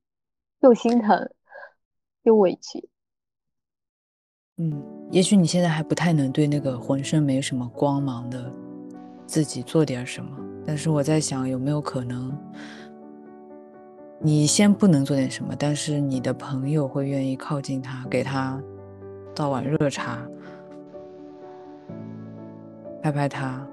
[0.60, 1.34] 又心疼，
[2.22, 2.88] 又委屈。
[4.58, 4.72] 嗯，
[5.12, 8.50] 也许你现在还不太能对那个浑身没什么光芒的
[9.26, 10.30] 自己做点什么，
[10.66, 12.32] 但是我在想，有没有可能，
[14.18, 18.58] 你先不能做点什么，但是你的朋友会愿意靠近他，给他
[19.36, 20.26] 倒碗热茶，
[23.02, 23.68] 拍拍他，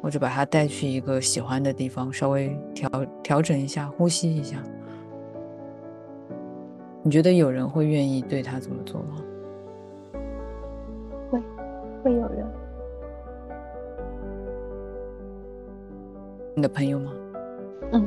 [0.00, 2.88] 或者把他带去一个喜欢的地方，稍微调
[3.22, 4.62] 调整一下，呼吸一下。
[7.02, 9.22] 你觉得有人会愿意对他怎么做吗？
[12.06, 12.46] 会，有人。
[16.54, 17.12] 你的朋友吗？
[17.90, 18.06] 嗯。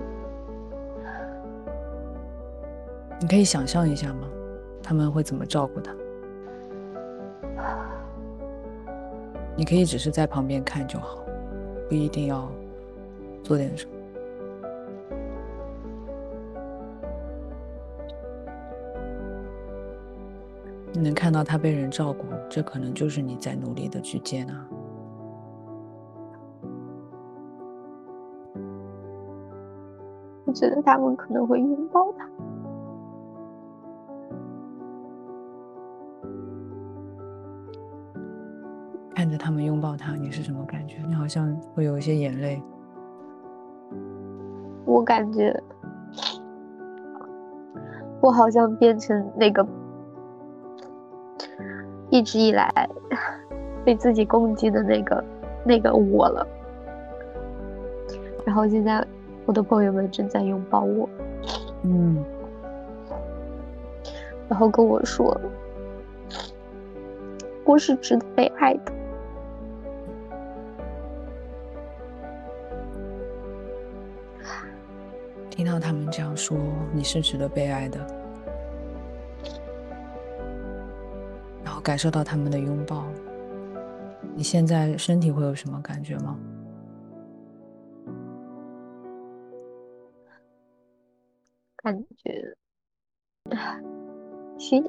[3.20, 4.30] 你可以想象一下吗？
[4.82, 5.94] 他们会怎么照顾他？
[9.58, 11.20] 你可以只是在旁边看就好，
[11.90, 12.50] 不一定要
[13.44, 13.92] 做点什么。
[21.10, 24.54] 能看到他被人照顾，这可能就是你在努力的去接纳。
[30.46, 32.30] 我觉得他们可能会拥抱他。
[39.16, 41.02] 看着他们拥抱他，你是什么感觉？
[41.08, 42.62] 你好像会有一些眼泪。
[44.86, 45.60] 我感觉，
[48.22, 49.68] 我好像变成那个
[52.10, 52.72] 一直以来
[53.86, 55.24] 被自己攻击的那个
[55.64, 56.48] 那个我了。
[58.46, 59.06] 然后现在
[59.46, 61.08] 我的朋友们正在拥抱我，
[61.84, 62.24] 嗯，
[64.48, 65.40] 然后跟我说，
[67.64, 68.92] 我是值得被爱的。
[75.50, 76.58] 听到他们这样说，
[76.94, 78.00] 你是值得被爱的，
[81.80, 83.06] 后感受到他们的拥抱，
[84.36, 86.38] 你现在身体会有什么感觉吗？
[91.78, 92.54] 感觉
[94.58, 94.84] 心，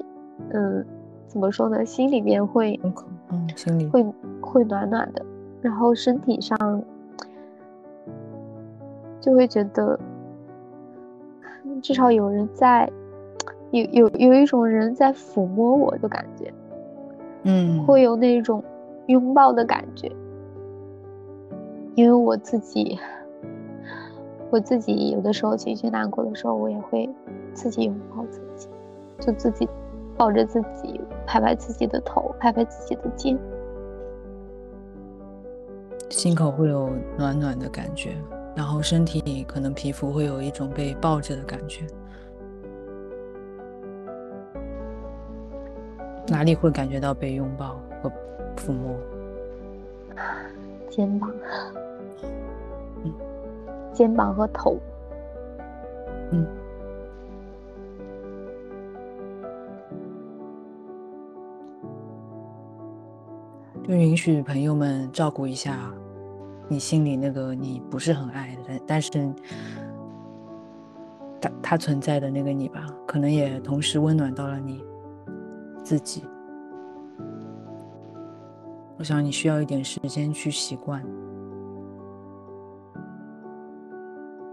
[0.49, 0.85] 嗯，
[1.29, 1.85] 怎么说呢？
[1.85, 4.03] 心里面会，嗯，心里会
[4.41, 5.25] 会暖暖的，
[5.61, 6.83] 然后身体上
[9.21, 9.97] 就会觉得。
[11.81, 12.91] 至少有人在，
[13.71, 16.53] 有有有一种人在抚摸我的感觉，
[17.43, 18.63] 嗯，会有那种
[19.07, 20.11] 拥抱的感觉。
[21.95, 22.97] 因为我自己，
[24.49, 27.09] 我自己有的时候情绪难过的时候，我也会
[27.53, 28.69] 自己拥抱自己，
[29.19, 29.67] 就自己
[30.17, 33.37] 抱着自己，拍拍自己的头，拍拍自己的肩，
[36.09, 38.11] 心口会有暖暖的感觉。
[38.53, 41.85] 然后身体里可能皮肤会有一种被抱着的感觉，
[46.31, 48.09] 哪里会感觉到被拥抱和
[48.55, 48.95] 抚摸？
[50.89, 51.29] 肩膀，
[53.03, 53.13] 嗯，
[53.91, 54.77] 肩膀和头，
[56.31, 56.47] 嗯，
[63.85, 65.91] 就允许朋友们照顾一下
[66.69, 69.09] 你心里那个你不是很爱的，但是
[71.41, 74.81] 他他存在的那个你吧，可能也同时温暖到了你。
[75.83, 76.23] 自己。
[78.97, 81.03] 我想你需要一点时间去习惯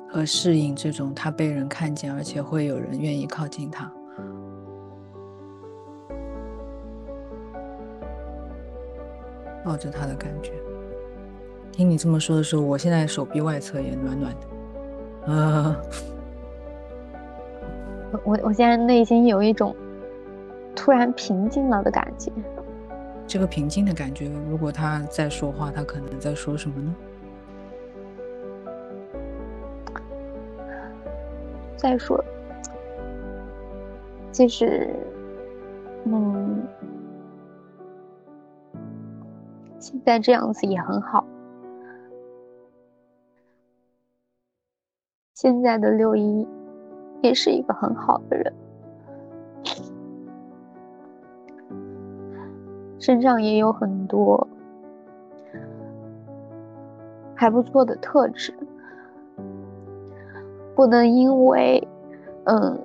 [0.08, 3.92] 和适应这种他被人看见，而且会有人愿意靠近他。
[9.62, 10.52] 抱着他的感觉，
[11.70, 15.32] 听你这么说的时候，我现在手臂外侧也暖暖的。
[15.34, 15.76] 啊，
[18.24, 19.76] 我我现在内心有一种
[20.88, 22.32] 突然平静了的感觉。
[23.26, 26.94] 这个平静的感觉，如果他在说话，他可能在说什么呢？
[31.76, 32.24] 再说，
[34.32, 34.88] 就是，
[36.06, 36.66] 嗯。
[39.78, 41.22] 现在这样子也很好。
[45.34, 46.48] 现在的六一
[47.20, 48.50] 也是一个很好的人，
[53.08, 54.46] 身上也有很多
[57.34, 58.52] 还不错的特质。
[60.74, 61.88] 不能因为，
[62.44, 62.78] 嗯，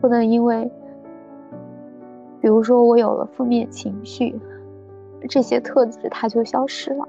[0.00, 0.68] 不能因为，
[2.40, 4.34] 比如说我有了负面情绪。
[5.28, 7.06] 这些特质它就消失了，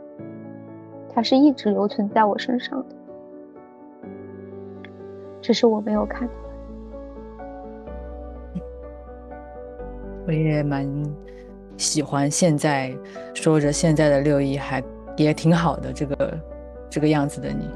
[1.09, 2.95] 它是一直留存在我身上的，
[5.41, 6.33] 只是我没有看到。
[10.27, 10.88] 我也蛮
[11.78, 12.93] 喜欢现在
[13.34, 14.84] 说着现在的六一还
[15.15, 16.39] 也挺好的这个
[16.89, 17.69] 这个样子的你，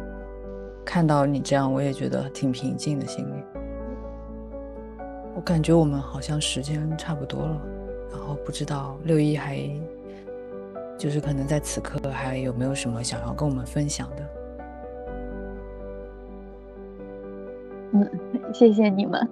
[0.84, 3.44] 看到你这样我也觉得挺平静的心里。
[5.36, 7.62] 我感觉我们好像时间差不多了，
[8.12, 9.70] 然后不知道六一还。
[10.98, 14.30] 就是可能在此刻还有没有什么想要跟我们分享的？
[17.94, 18.08] 嗯，
[18.54, 19.28] 谢谢你们。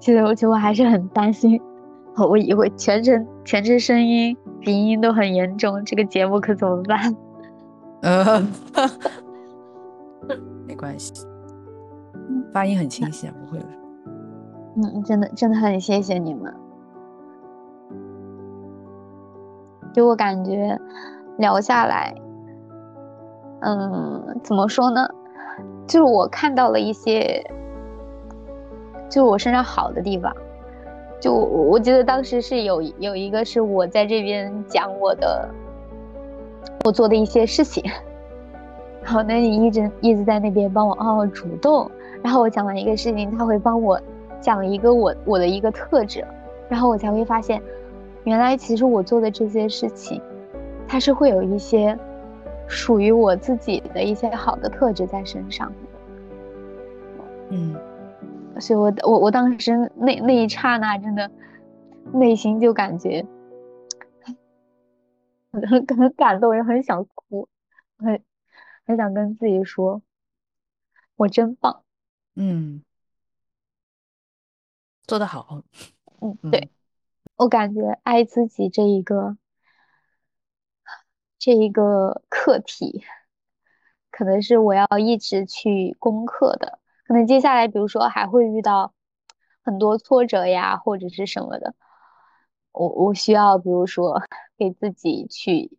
[0.00, 1.60] 其实我其实我还是很担心，
[2.26, 7.16] 我以为全程全程声音鼻音都很严重，这个节目可怎么办？
[8.02, 8.40] 呃，
[10.66, 11.12] 没关系，
[12.52, 13.66] 发音很清晰啊，不会的。
[14.76, 16.54] 嗯，真的真的很谢谢你们。
[19.92, 20.78] 给我感觉
[21.38, 22.14] 聊下来，
[23.60, 25.08] 嗯，怎么说呢？
[25.88, 27.42] 就是我看到了一些，
[29.08, 30.32] 就是我身上好的地方。
[31.20, 35.48] 就我记得当时是有有一个是我在这边讲我的，
[36.84, 37.82] 我做的一些事情，
[39.02, 41.90] 然后那你一直一直在那边帮我哦主动，
[42.22, 44.00] 然后我讲完一个事情，他会帮我
[44.40, 46.24] 讲一个我我的一个特质，
[46.68, 47.60] 然后我才会发现。
[48.24, 50.20] 原来其实我做的这些事情，
[50.86, 51.98] 它是会有一些
[52.66, 55.72] 属于我自己的一些好的特质在身上。
[57.48, 57.74] 嗯，
[58.60, 61.30] 所以我我我当时那那一刹那，真的
[62.12, 63.24] 内心就感觉
[65.52, 67.48] 很很 感动，也很想哭，
[67.98, 68.22] 很
[68.84, 70.02] 很想跟自己说，
[71.16, 71.84] 我真棒。
[72.34, 72.82] 嗯，
[75.06, 75.62] 做得好。
[76.20, 76.70] 嗯，对。
[77.36, 79.36] 我感觉爱自己这一个
[81.38, 83.04] 这一个课题，
[84.10, 86.77] 可能是我要一直去攻克的。
[87.08, 88.92] 可能接下来，比如说还会遇到
[89.64, 91.74] 很多挫折呀，或者是什么的。
[92.70, 94.20] 我我需要，比如说
[94.58, 95.78] 给自己去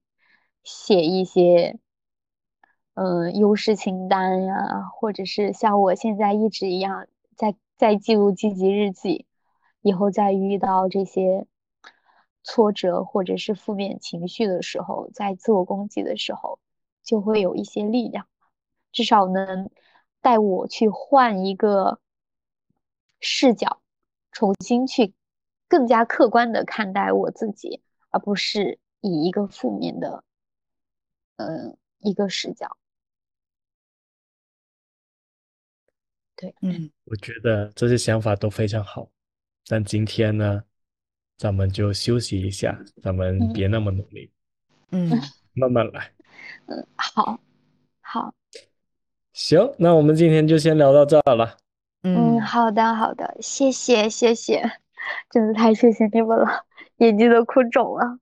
[0.64, 1.78] 写一些
[2.96, 7.06] 嗯优势清单呀，或者是像我现在一直一样
[7.36, 9.28] 在在记录积极日记。
[9.82, 11.46] 以后再遇到这些
[12.44, 16.60] 挫折或者是负面情绪的时候，在自我攻击的时候，
[17.04, 18.26] 就会有一些力量，
[18.92, 19.70] 至少能
[20.22, 22.00] 带我去换一个
[23.20, 23.82] 视角，
[24.32, 25.14] 重新去
[25.68, 30.24] 更加客观的看待我自己，而不是以一个负面的，
[31.38, 32.78] 嗯，一个视角。
[36.36, 39.10] 对，嗯，我觉得这些想法都非常好。
[39.68, 40.64] 但今天呢，
[41.38, 44.32] 咱们就休息一下，咱们别那么努力，
[44.92, 45.10] 嗯，
[45.54, 46.14] 慢慢来，
[46.68, 47.40] 嗯，好，
[48.00, 48.34] 好，
[49.34, 51.58] 行，那我们今天就先聊到这儿了，
[52.04, 54.62] 嗯，好的，好的，谢谢，谢谢，
[55.30, 56.66] 真的太谢谢你们了，
[56.98, 58.20] 眼睛都哭肿了，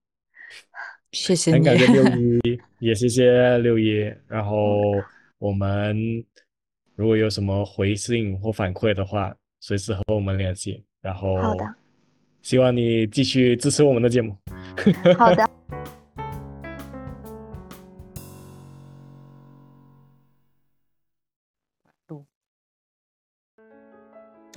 [1.12, 4.82] 谢谢你，很感谢六 一，也谢谢六一，然后
[5.40, 5.96] 我们
[6.96, 10.84] 如果有什么回信或反馈的话，随时和我们联系。
[11.00, 11.64] 然后，好的，
[12.42, 14.36] 希望你继续支持我们的节目。
[15.18, 15.47] 好的。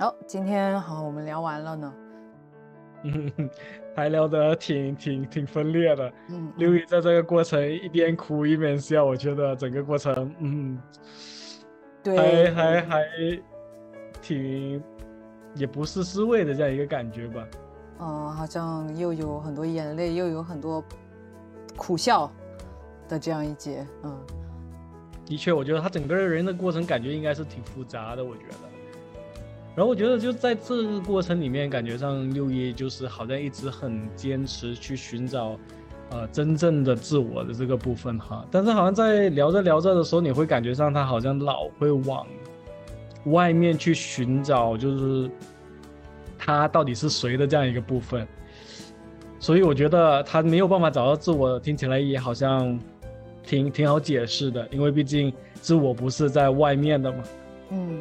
[0.01, 1.93] 好，今天好，我们聊完了呢。
[3.03, 3.31] 嗯，
[3.95, 6.11] 还聊得挺挺挺分裂的。
[6.29, 10.81] 嗯，刘宇在这个过程一边哭一边笑，我觉得整个过程，嗯，
[12.01, 13.03] 对，还还还
[14.23, 14.81] 挺
[15.53, 17.47] 也不是滋味的这样一个感觉吧。
[17.99, 20.83] 嗯，好像又有很多眼泪，又有很多
[21.77, 22.27] 苦笑
[23.07, 23.85] 的这样一节。
[24.01, 24.19] 嗯，
[25.27, 28.70] 的确，我觉得他整个人的过程感觉应该是挺复杂的，我觉得。
[29.73, 35.57] 然后我觉得就在这个过程里面，感觉上六一就是好像一直很坚持去寻找，
[36.09, 38.45] 呃，真正的自我的这个部分哈。
[38.51, 42.27] 但是好像在聊着聊着的时候，你会感觉上他好像老会往
[43.27, 45.31] 外面去寻找，就是
[46.37, 48.27] 他到底是谁的这样一个部分。
[49.39, 52.77] 所以我觉得他没有办法找到自我，听起来也好像
[53.41, 57.23] 挺挺好解释的，因为毕竟自我不是在外面的嘛。
[57.69, 57.99] 嗯。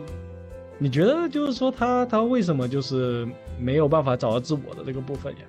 [0.83, 3.29] 你觉得就是说他他为什么就是
[3.59, 5.41] 没有办法找到自我的这个部分呀？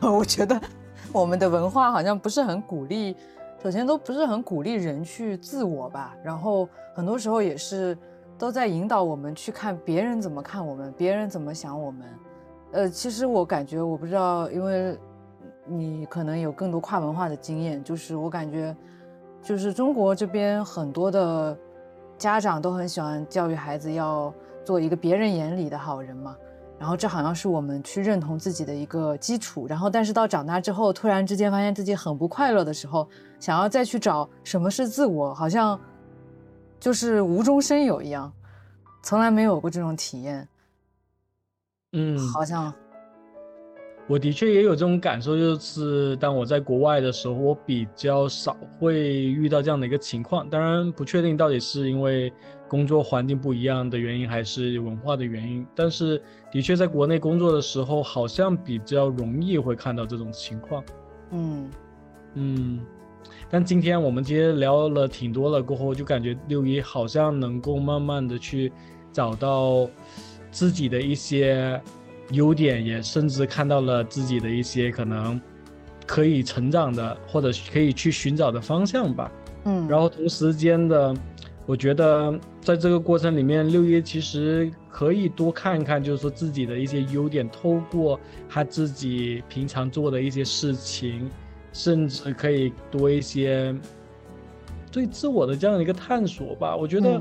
[0.10, 0.58] 我觉得
[1.12, 3.14] 我们的文化好像不是很鼓励，
[3.62, 6.16] 首先都不是很鼓励人去自我吧。
[6.24, 7.96] 然后很多时候也是
[8.38, 12.08] 都在引导我们去看别人怎么看我们，别人怎么想我们。
[12.72, 14.96] 呃，其实我感觉我不知道，因为
[15.66, 18.74] 你可能有更多跨文化的经验，就是我感觉
[19.42, 21.54] 就是中国这边很多的。
[22.18, 24.32] 家长都很喜欢教育孩子要
[24.64, 26.36] 做一个别人眼里的好人嘛，
[26.78, 29.66] 然后这好像是我们去认同自己的一个基础。
[29.66, 33.08] 然后，但是到长大之后，突然之间发现自己很不快乐的时候，
[33.38, 35.78] 想要再去找什么是自我，好像
[36.80, 38.32] 就是无中生有一样，
[39.02, 40.48] 从来没有过这种体验。
[41.92, 42.72] 嗯，好像。
[44.08, 50.48] 我的确也有这种感受，就是当我在国外的时候，我比较少会遇到这样的一个情况。
[50.48, 52.32] 当然，不确定到底是因为
[52.68, 55.66] 工作环境不一样的原因，还是文化的原因。
[55.74, 60.84] 但是，的确在国内工作的时候，好像比较容易会看到这种情况。
[61.32, 61.70] 嗯
[62.34, 62.80] 嗯。
[63.50, 68.72] 但今天我们今天聊了挺多了过后，就感觉六一好像能够慢慢的去
[69.12, 69.90] 找到
[70.52, 71.80] 自己的一些。
[72.32, 75.40] 优点也甚至看到了自己的一些可能
[76.06, 79.30] 可以成长的或者可以去寻找的方向吧，
[79.64, 81.14] 嗯，然后同时间的，
[81.66, 88.18] 我觉得在这个过程里面，六一其实可以多看一看，就是说自己的一些优点，透过
[88.48, 91.28] 他自己平常做的一些事情，
[91.72, 93.74] 甚至可以多一些
[94.90, 96.74] 对自我的这样的一个探索吧。
[96.76, 97.20] 我觉得，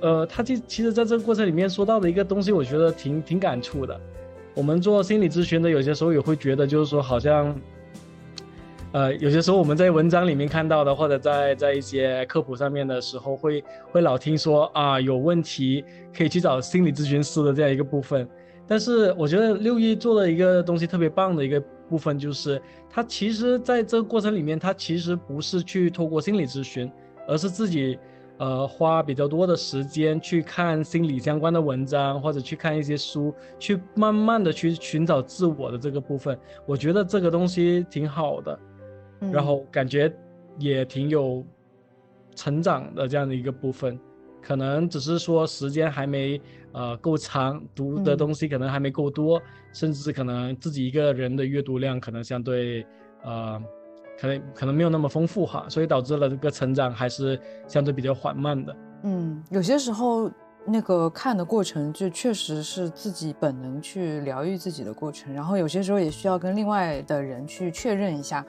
[0.00, 3.98] 呃，他其其实在这个过程里面说到的一个东西，我觉得挺挺感触的。
[4.54, 7.54] 我们做心理咨询的，有些时候也会觉得，就是说，好像，
[8.92, 15.84] 呃，有些时候我们在文章里面看到的，或者在在一些科普上面的时候，会会老听说啊，有问题
[16.16, 18.28] 可以去找心理咨询师的这样一个部分。
[18.66, 26.88] 但是我觉得六一做了一个东西特别棒的一个部分，就是他其实在这个过程里面，他其实不是去透过心理咨询，
[27.26, 27.98] 而是自己。
[28.38, 36.36] 呃，花比较多的时间去看心理相关的文章，或者去看一些书，去慢慢的去寻找自我的这个部分，
[36.66, 38.58] 我觉得这个东西挺好的，
[39.30, 40.12] 然后感觉
[40.58, 41.46] 也挺有
[42.34, 43.96] 成长的这样的一个部分，
[44.42, 46.40] 可能只是说时间还没
[46.72, 49.40] 呃够长，读的东西可能还没够多，
[49.72, 52.84] 甚至可能自己一个人的阅读量可能相对
[53.22, 53.62] 呃。
[54.18, 58.76] 可能可能没有那么丰富哈，所以导致了这个成长还是相对比较缓慢的。
[59.02, 60.30] 嗯，有些时候
[60.64, 68.44] 那个看的过程就确实是自己本能去疗愈自己的过程，然后有些时候也需要跟另外的人去确认一下，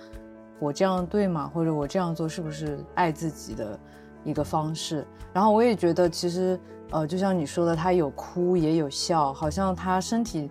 [0.60, 1.52] 我这样对吗？
[1.54, 3.78] 或者我这样做是不是爱自己的
[4.24, 5.06] 一个方式？
[5.34, 6.58] 然后我也觉得其实
[6.92, 10.50] 呃，就像你说的，他有哭也有笑，好像他身体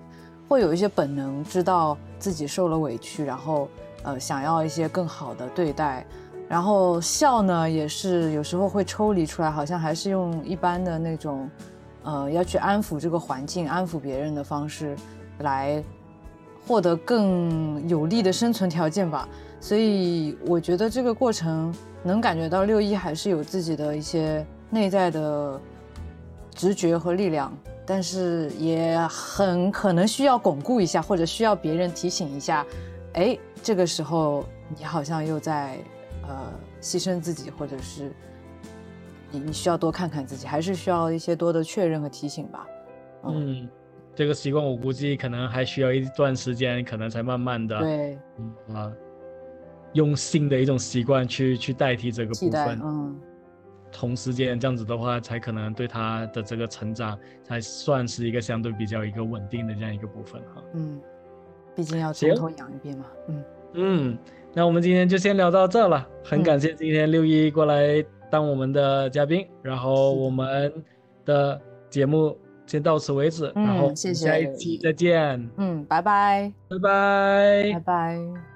[0.49, 3.69] 会有一些本能，知道自己受了委屈，然后。
[4.05, 6.07] 呃，想要一些更好的对待，
[6.47, 11.49] 然后笑呢，也是有时候会抽离出来，好像还是用一般的那种，
[12.03, 14.95] 呃，要去安抚这个环境、安抚别人的方式，
[15.39, 15.83] 来
[16.67, 19.27] 获得更有利的生存条件吧。
[19.59, 25.59] 所以我觉得这个过程能感觉到六一还是有自己的一些内在的
[26.55, 27.51] 直觉和力量，
[27.87, 32.67] 但是也很可能需要巩固一下，或者需要别人提醒一下，
[33.15, 33.39] 哎。
[33.65, 34.45] 这个时候，
[34.77, 35.79] 你好像又在，
[36.29, 38.13] 呃，牺牲自己，或者是
[39.31, 42.67] 你你需要多看看自己，还是需要一些多的确认和提醒吧。
[43.23, 43.67] 嗯，
[44.15, 48.93] 这个习惯我估计可能还需要一段时间，可能才慢慢的，对，嗯啊，
[49.95, 53.19] 用新的一种习惯去去代替这个部分，嗯，
[53.91, 60.63] 同时间这样子的话，才可能对他的这个成长才算是一个相对比较一个稳定的这样一个部分哈。
[60.75, 61.01] 嗯，
[61.75, 63.43] 毕竟要从行头养一遍嘛，嗯，
[63.75, 64.17] 嗯，
[64.55, 70.73] 那我们今天就先聊到这了，很嗯感谢今天六一过来当我们的嘉宾，然后我们
[71.25, 71.61] 的
[71.91, 72.37] 节目
[72.67, 77.73] 先到此为止，然后下一期再见，嗯，拜拜，拜拜。
[77.75, 78.54] 拜拜。